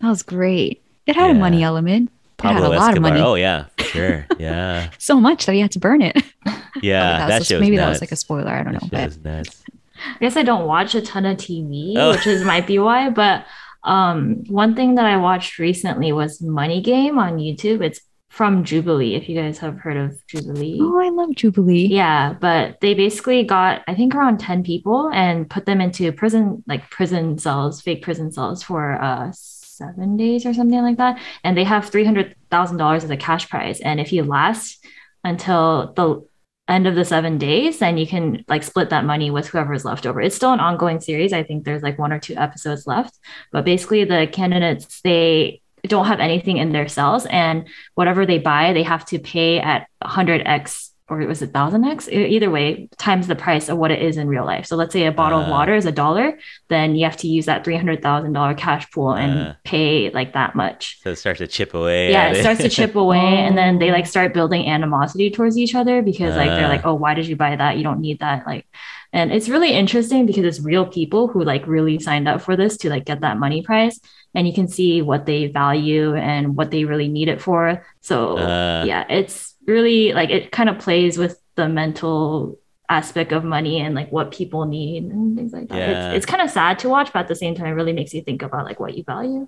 [0.02, 0.84] That was great.
[1.08, 2.12] It had a money element.
[2.40, 3.12] That had Pablo a lot of Escobar.
[3.12, 3.22] money.
[3.22, 4.26] Oh yeah, for sure.
[4.40, 6.16] Yeah, So much that he had to burn it.
[6.82, 7.18] yeah.
[7.20, 8.50] that that was, maybe was that was like a spoiler.
[8.52, 9.64] I don't That know, show but nuts.
[9.98, 12.12] I guess I don't watch a ton of TV, Oh.
[12.12, 13.10] which is might be why.
[13.10, 13.46] But
[13.84, 17.82] um, one thing that I watched recently was Money Game on YouTube.
[17.82, 19.16] It's from Jubilee.
[19.16, 20.78] If you guys have heard of Jubilee.
[20.80, 21.88] oh, I love Jubilee.
[21.88, 26.64] Yeah, but they basically got, I think, around 10 people and put them into prison,
[26.68, 29.32] like prison cells, fake prison cells for uh,
[29.78, 31.19] seven days or something like that.
[31.43, 33.80] And they have $300,000 as a cash prize.
[33.80, 34.86] And if you last
[35.23, 36.28] until the
[36.67, 40.05] end of the seven days, then you can like split that money with whoever's left
[40.05, 40.21] over.
[40.21, 41.34] It's still an ongoing series.
[41.34, 43.17] I think there's like one or two episodes left.
[43.51, 48.73] But basically, the candidates, they, don't have anything in their cells and whatever they buy
[48.73, 52.08] they have to pay at 100x or it was it thousand X?
[52.10, 55.05] either way times the price of what it is in real life so let's say
[55.05, 55.51] a bottle of Uh.
[55.51, 56.38] water is a dollar
[56.70, 59.53] then you have to use that $300000 cash pool and Uh.
[59.64, 62.12] pay like that much So it starts to chip away.
[62.12, 65.58] yeah at it starts to chip away and then they like start building animosity towards
[65.58, 66.70] each other because like they're Uh.
[66.70, 68.66] like oh why did you buy that you don't need that like
[69.14, 72.76] and it's really interesting because it's real people who like really signed up for this
[72.78, 73.99] to like get that money prize
[74.36, 78.38] and you can see what they value and what they really need it for so
[78.38, 78.84] Uh.
[78.86, 82.57] yeah it's really like it kind of plays with the mental
[82.89, 86.07] aspect of money and like what people need and things like that Yeah.
[86.09, 88.13] it's, it's kind of sad to watch but at the same time it really makes
[88.13, 89.47] you think about like what you value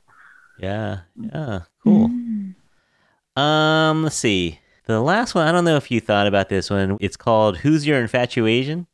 [0.59, 2.09] Yeah, yeah, cool.
[2.09, 2.55] Mm.
[3.41, 4.59] Um, let's see.
[4.87, 6.97] The last one, I don't know if you thought about this one.
[6.99, 8.85] It's called Who's Your Infatuasian?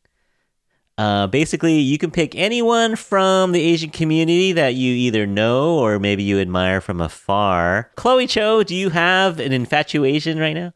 [0.97, 5.97] Uh, basically, you can pick anyone from the Asian community that you either know or
[5.99, 7.89] maybe you admire from afar.
[7.95, 10.73] Chloe Choe, do you have an infatuation right now?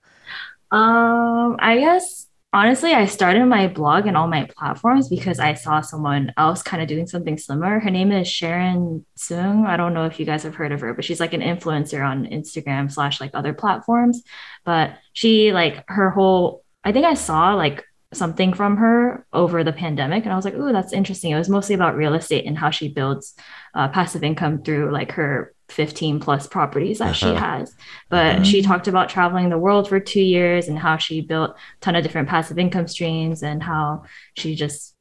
[0.72, 5.82] Um, I guess honestly, I started my blog and all my platforms because I saw
[5.82, 7.80] someone else kind of doing something similar.
[7.80, 9.66] Her name is Sharon Sung.
[9.66, 12.06] I don't know if you guys have heard of her, but she's like an influencer
[12.06, 14.24] on Instagram slash like other platforms.
[14.66, 19.74] But she like her whole I think I saw like something from her over the
[19.74, 22.58] pandemic and I was like, "Ooh, that's interesting." It was mostly about real estate and
[22.58, 23.36] how she builds
[23.76, 27.40] uh, passive income through like her 15 plus properties that she Uh-huh.
[27.60, 27.76] has.
[28.10, 28.44] But Uh-huh.
[28.44, 31.96] she talked about traveling the world for 2 years and how she built a ton
[31.96, 34.04] of different passive income streams and how
[34.36, 34.96] she just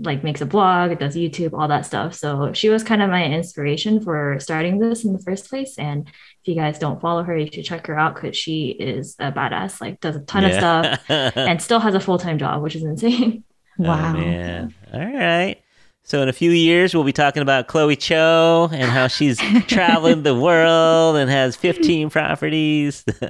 [0.00, 2.14] like makes a blog, it does YouTube, all that stuff.
[2.14, 5.78] So she was kind of my inspiration for starting this in the first place.
[5.78, 9.16] And if you guys don't follow her, you should check her out because she is
[9.18, 9.82] a badass.
[9.82, 11.36] Like does a ton of stuff stuff.
[11.36, 13.44] and still has a full time job, which is insane.
[13.76, 14.12] Wow.
[14.14, 14.74] Oh, man.
[14.94, 15.56] All right.
[16.04, 19.38] So in a few years, we'll be talking about Chloe Choe and how she's
[19.68, 23.04] traveling the world and has 15 properties.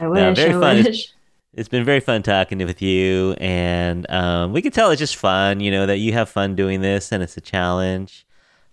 [0.00, 0.36] I wish.
[0.36, 0.76] very I fun.
[0.78, 1.12] It's- wish.
[1.54, 5.60] it's been very fun talking with you, and um, we can tell it's just fun.
[5.60, 8.26] You know that you have fun doing this, and it's a challenge.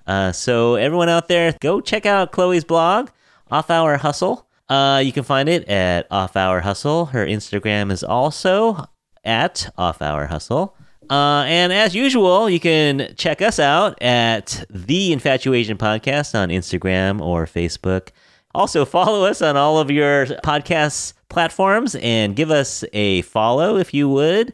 [0.07, 3.09] Uh, so everyone out there, go check out Chloe's blog,
[3.51, 4.47] Off Hour Hustle.
[4.69, 7.05] Uh, you can find it at Off Hour Hustle.
[7.07, 8.85] Her Instagram is also
[9.23, 10.75] at Off Hour Hustle.
[11.09, 17.21] Uh, and as usual, you can check us out at The Infatuasian Podcast on Instagram
[17.21, 18.09] or Facebook.
[18.53, 23.93] Also, follow us on all of your podcast platforms and give us a follow if
[23.93, 24.53] you would,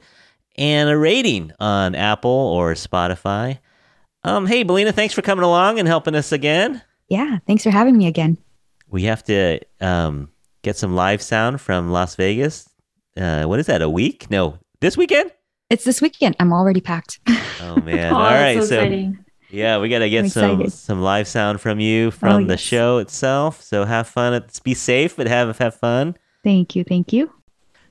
[0.58, 3.60] and a rating on Apple or Spotify.
[4.24, 6.82] Um, hey, Bellina, thanks for coming along and helping us again.
[7.10, 7.39] Yeah.
[7.47, 8.38] Thanks for having me again.
[8.89, 10.30] We have to um,
[10.62, 12.70] get some live sound from Las Vegas.
[13.18, 13.82] Uh, what is that?
[13.82, 14.30] A week?
[14.30, 15.32] No, this weekend.
[15.74, 16.36] It's this weekend.
[16.39, 17.19] I'm already packed.
[17.65, 18.11] Oh man!
[18.13, 19.13] Oh, All that's right, so so
[19.49, 20.74] yeah, we got to get I'm some excited.
[20.74, 22.59] some live sound from you oh, from Oh, the yes.
[22.59, 23.61] show itself.
[23.61, 24.34] So have fun.
[24.34, 26.15] At, be safe, but have have fun.
[26.43, 26.84] thank you.
[26.84, 27.32] Thank you.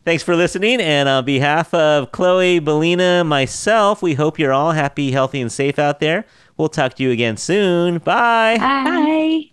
[0.05, 0.81] Thanks for listening.
[0.81, 5.79] And on behalf of Chloe, Bellina, myself, we hope you're all happy, healthy, and safe
[5.79, 6.25] out there.
[6.57, 7.99] We'll talk to you again soon.
[7.99, 8.59] Bye.
[8.59, 8.85] Bye.
[8.85, 9.51] Bye.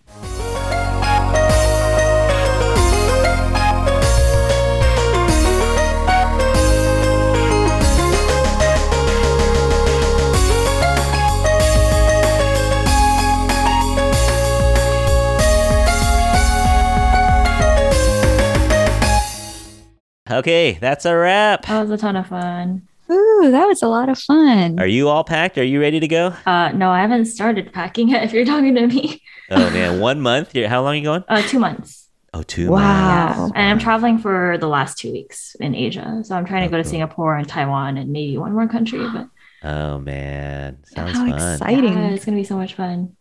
[20.40, 21.66] Okay, that's a wrap.
[21.66, 22.88] That was a ton of fun.
[23.12, 24.80] Ooh, that was a lot of fun.
[24.80, 25.58] Are you all packed?
[25.58, 26.34] Are you ready to go?
[26.46, 28.24] Uh, no, I haven't started packing yet.
[28.30, 30.54] If you're talking to me, Oh man, one month.
[30.56, 31.24] You're- How long are you going?
[31.28, 32.08] uh, two months.
[32.34, 32.78] Oh, two Wow.
[32.80, 33.54] months.
[33.56, 36.22] Yeah, and I'm traveling for the last two weeks in Asia.
[36.24, 36.92] So I'm trying to go to cool.
[36.92, 39.00] Singapore and Taiwan and maybe one more country.
[39.12, 39.28] But
[39.64, 41.54] Oh man, sounds How fun.
[41.54, 41.94] exciting.
[41.94, 43.16] yeah, it's gonna be so much fun.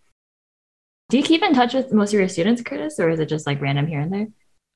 [1.08, 3.46] Do you keep in touch with most of your students, Curtis, or is it just
[3.46, 4.28] like random here and there?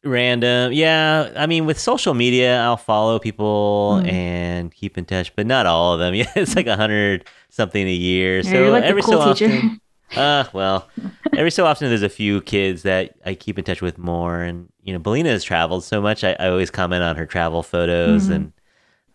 [0.04, 1.32] Random, yeah.
[1.36, 4.12] I mean, with social media, I'll follow people Mm.
[4.12, 6.14] and keep in touch, but not all of them.
[6.22, 8.38] Yeah, it's like a hundred something a year.
[8.38, 9.54] Yeah, So you're like every the cool so teacher.
[9.54, 9.80] often,
[10.16, 10.88] Uh, well,
[11.36, 14.68] every so often there's a few kids that I keep in touch with more, and
[14.82, 16.22] you know, Bellina has traveled so much.
[16.24, 18.34] I, I always comment on her travel photos, Mhm.
[18.34, 18.52] and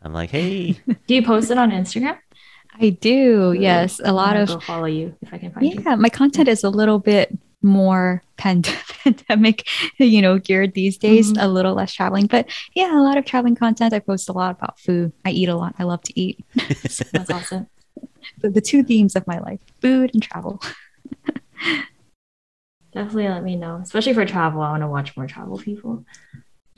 [0.02, 2.18] I'm like, hey, Do you post it on Instagram?
[2.80, 3.54] I do.
[3.60, 5.82] Yes, a I'm lot gonna of go follow you if I can find you.
[5.86, 5.96] yeah.
[5.96, 8.66] My content is a little bit more pand-
[9.04, 11.32] pandemic, you know, geared these days.
[11.34, 11.44] Mhm.
[11.44, 13.94] A little less traveling, but yeah, a lot of traveling content.
[13.94, 15.12] I post a lot about food.
[15.26, 15.76] I eat a lot.
[15.80, 16.40] I love to eat.
[17.12, 17.68] That's awesome.
[18.42, 20.62] the, the two themes of my life: food and travel.
[22.94, 24.62] Definitely let me know, especially for travel.
[24.62, 26.04] I want to watch more travel people.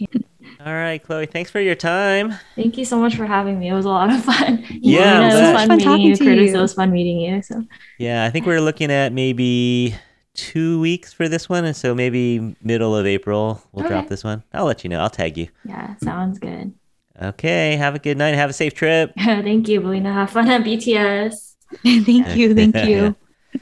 [0.01, 2.33] all right, Chloe, thanks for your time.
[2.55, 3.67] Thank you so much for having me.
[3.69, 4.65] It was a lot of fun.
[4.69, 6.15] Yeah, I'm it was fun Fun meeting talking you.
[6.15, 6.57] to Curtis, you.
[6.57, 7.41] it was fun meeting you.
[7.41, 7.63] So
[7.97, 9.95] Yeah, I think we're looking at maybe
[10.39, 14.43] two weeks for this one, and so maybe middle of April we'll drop this one.
[14.53, 14.99] I'll let you know.
[15.01, 15.49] I'll tag you.
[15.65, 16.73] yeah, sounds good.
[17.21, 18.35] Okay, have a good night.
[18.35, 19.11] Have a safe trip.
[19.17, 20.13] Thank you, Bellina.
[20.13, 21.55] Have fun at BTS.
[21.83, 22.55] thank you.
[22.55, 23.15] Thank you.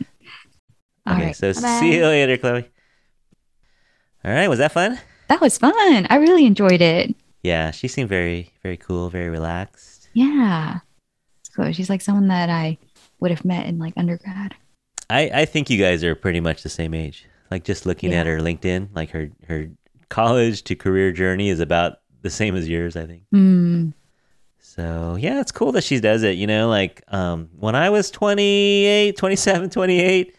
[1.07, 1.35] All okay, right.
[1.35, 1.79] so Bye-bye.
[1.79, 2.69] see you later, Chloe.
[4.23, 4.99] All right, was that fun?
[5.27, 6.07] That was fun.
[6.09, 7.15] I really enjoyed it.
[7.43, 10.09] Yeah, she seemed very, very cool, very relaxed.
[10.13, 10.79] Yeah.
[11.39, 11.71] It's cool.
[11.71, 12.77] She's like someone that I
[13.19, 14.55] would have met in like undergrad.
[15.09, 17.25] I, I think you guys are pretty much the same age.
[17.49, 19.69] Like just looking at her LinkedIn, like her her
[20.09, 23.23] college to career journey is about the same as yours, I think.
[23.33, 23.93] Mm.
[24.59, 26.37] So yeah, it's cool that she does it.
[26.37, 30.35] You know, like um, when I was 28, 27, 28,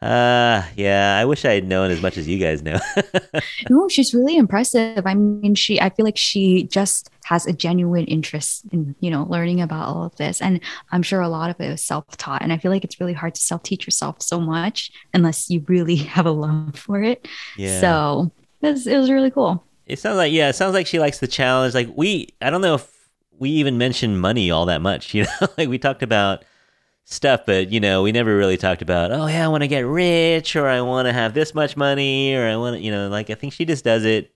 [0.00, 2.78] uh, yeah, I wish I had known as much as you guys know.
[3.70, 5.06] No, she's really impressive.
[5.06, 9.24] I mean, she, I feel like she just has a genuine interest in, you know,
[9.28, 10.40] learning about all of this.
[10.40, 12.42] And I'm sure a lot of it was self taught.
[12.42, 15.64] And I feel like it's really hard to self teach yourself so much unless you
[15.68, 17.28] really have a love for it.
[17.56, 17.80] yeah.
[17.80, 18.32] So
[18.62, 19.64] it was, it was really cool.
[19.86, 21.74] It sounds like yeah, it sounds like she likes the challenge.
[21.74, 22.90] Like we, I don't know if
[23.38, 25.14] we even mentioned money all that much.
[25.18, 26.44] You know, like we talked about
[27.10, 29.12] stuff, but you know, we never really talked about.
[29.12, 32.34] Oh yeah, I want to get rich, or I want to have this much money,
[32.34, 34.32] or I want to, you know, like I think she just does it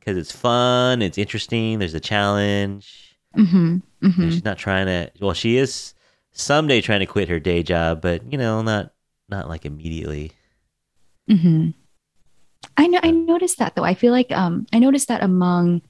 [0.00, 1.78] because it's fun, it's interesting.
[1.80, 3.18] There's a challenge.
[3.34, 3.78] hmm
[4.18, 5.12] You hmm know, she's not trying to.
[5.20, 5.94] Well, she is
[6.32, 8.92] someday trying to quit her day job, but you know, not
[9.28, 10.32] not like immediately.
[11.28, 11.72] hmm
[12.76, 13.00] I know.
[13.02, 13.84] I noticed that though.
[13.84, 15.82] I feel like um, I noticed that among,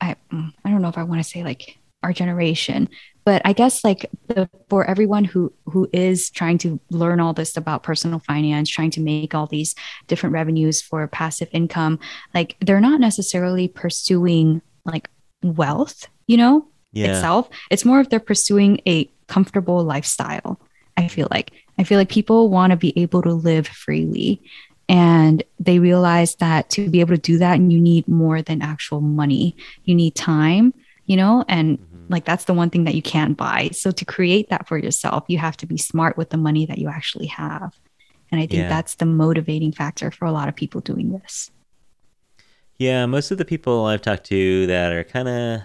[0.00, 2.88] I mm, I don't know if I want to say like our generation,
[3.30, 7.56] but I guess like the, for everyone who who is trying to learn all this
[7.56, 9.76] about personal finance, trying to make all these
[10.08, 12.00] different revenues for passive income,
[12.34, 15.08] like they're not necessarily pursuing like
[15.44, 17.12] wealth, you know, Yeah.
[17.14, 17.48] itself.
[17.70, 20.58] It's more if they're pursuing a comfortable lifestyle.
[20.96, 24.42] I feel like I feel like people want to be able to live freely
[24.88, 29.00] and they realize that to be able to do that you need more than actual
[29.00, 29.54] money.
[29.84, 30.74] You need time,
[31.06, 31.78] you know, and.
[32.10, 33.70] Like that's the one thing that you can't buy.
[33.72, 36.78] So to create that for yourself, you have to be smart with the money that
[36.78, 37.72] you actually have.
[38.30, 38.68] And I think Yeah.
[38.68, 41.50] that's the motivating factor for a lot of people doing this.
[42.78, 45.60] Yeah, most of the people I've talked to that are kind of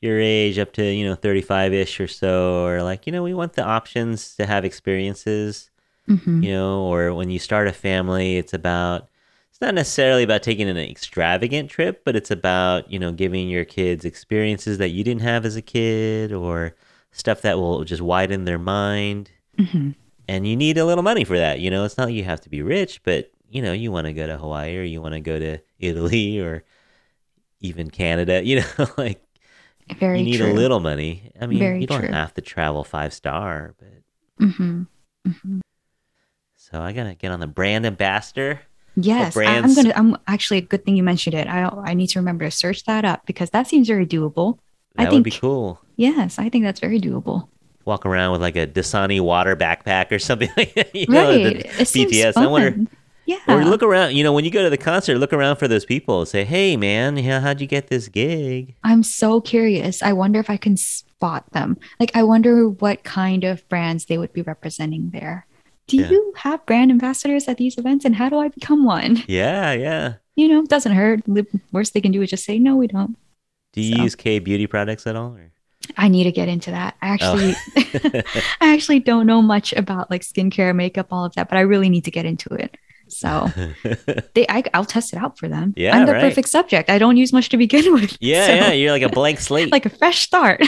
[0.00, 3.54] your age up to, you know, 35-ish or so are like, you know, we want
[3.54, 5.70] the options to have experiences,
[6.08, 6.44] Mhm.
[6.44, 9.08] you know, or when you start a family, it's about
[9.54, 13.64] it's not necessarily about taking an extravagant trip, but it's about, you know, giving your
[13.64, 16.74] kids experiences that you didn't have as a kid or
[17.12, 19.30] stuff that will just widen their mind.
[19.56, 19.94] Mhm.
[20.26, 21.84] And you need a little money for that, you know.
[21.84, 24.26] It's not like you have to be rich, but you know, you want to go
[24.26, 26.64] to Hawaii or you want to go to Italy or
[27.60, 29.22] even Canada, you know, like
[30.00, 30.50] Very you need true.
[30.50, 31.30] a little money.
[31.40, 32.12] I mean, Very you don't true.
[32.12, 34.88] have to travel five star, but Mhm.
[35.28, 35.60] Mhm.
[36.56, 38.62] so I gotta get on the brand ambassador.
[38.96, 39.92] Yes, I, am gonna.
[39.96, 41.48] I'm actually a good thing you mentioned it.
[41.48, 44.58] I I need to remember to search that up because that seems very doable.
[44.96, 45.80] I That would be cool.
[45.96, 47.48] Yes, I think that's very doable.
[47.84, 50.94] Walk around with like a Dasani water backpack or something like that.
[50.94, 51.62] You know, right?
[51.62, 52.34] the it seems BTS.
[52.34, 52.44] fun.
[52.44, 52.90] I wonder.
[53.26, 53.38] Yeah.
[53.48, 54.14] Or look around.
[54.14, 56.26] You know, when you go to the concert, look around for those people.
[56.26, 60.02] Say, "Hey, man, how'd you get this gig?" I'm so curious.
[60.02, 61.78] I wonder if I can spot them.
[61.98, 65.46] Like, I wonder what kind of brands they would be representing there.
[65.86, 66.10] Do Yeah.
[66.10, 69.22] you have brand ambassadors at these events, and how do I become one?
[69.28, 70.14] Yeah, yeah.
[70.36, 71.22] You know, it doesn't hurt.
[71.26, 72.76] The worst they can do is just say no.
[72.76, 73.16] We don't.
[73.72, 74.02] Do you So.
[74.02, 75.34] use K beauty products at all?
[75.36, 75.52] Or?
[75.96, 76.96] I need to get into that.
[77.02, 77.12] I oh.
[77.14, 78.22] actually, Oh.
[78.60, 81.88] I actually don't know much about like skincare, makeup, all of that, but I really
[81.88, 82.76] need to get into it.
[83.14, 83.48] So
[84.34, 85.72] they, I, I'll test it out for them.
[85.76, 86.20] Yeah, I'm the right.
[86.20, 86.90] perfect subject.
[86.90, 88.16] I don't use much to begin with.
[88.20, 88.72] yeah, So, yeah.
[88.72, 89.70] You're like a blank slate.
[89.78, 90.60] like a fresh start.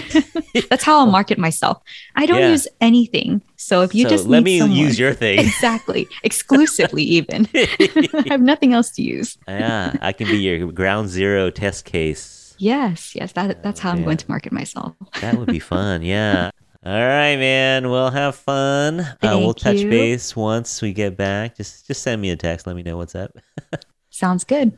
[0.71, 1.83] That's how I'll market myself.
[2.15, 2.51] I don't Yeah.
[2.51, 3.43] use anything.
[3.57, 5.39] So if you so just let me someone- use your thing.
[5.41, 9.37] exactly exclusively, even I have nothing else to use.
[9.49, 12.55] yeah, I can be your ground zero test case.
[12.59, 14.05] Yes, yes, that that's oh, how I'm Yeah.
[14.05, 14.95] going to market myself.
[15.21, 16.03] That would be fun.
[16.03, 16.51] Yeah.
[16.87, 17.91] All right, man.
[17.91, 19.01] We'll have fun.
[19.01, 19.91] Uh, we'll touch you.
[19.91, 21.57] base once we get back.
[21.57, 22.65] Just just send me a text.
[22.65, 23.37] Let me know what's up.
[24.11, 24.73] Sounds good.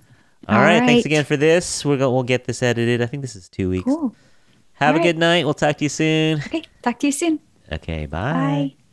[0.49, 1.85] All All right, Thanks again for this.
[1.85, 3.03] We're go- we'll get this edited.
[3.03, 3.85] I think this is two weeks.
[3.85, 4.17] Cool.
[4.73, 5.45] Have a All good night.
[5.45, 6.39] We'll talk to you soon.
[6.39, 6.63] Okay.
[6.81, 7.41] Talk to you soon.
[7.71, 8.75] Okay, Bye.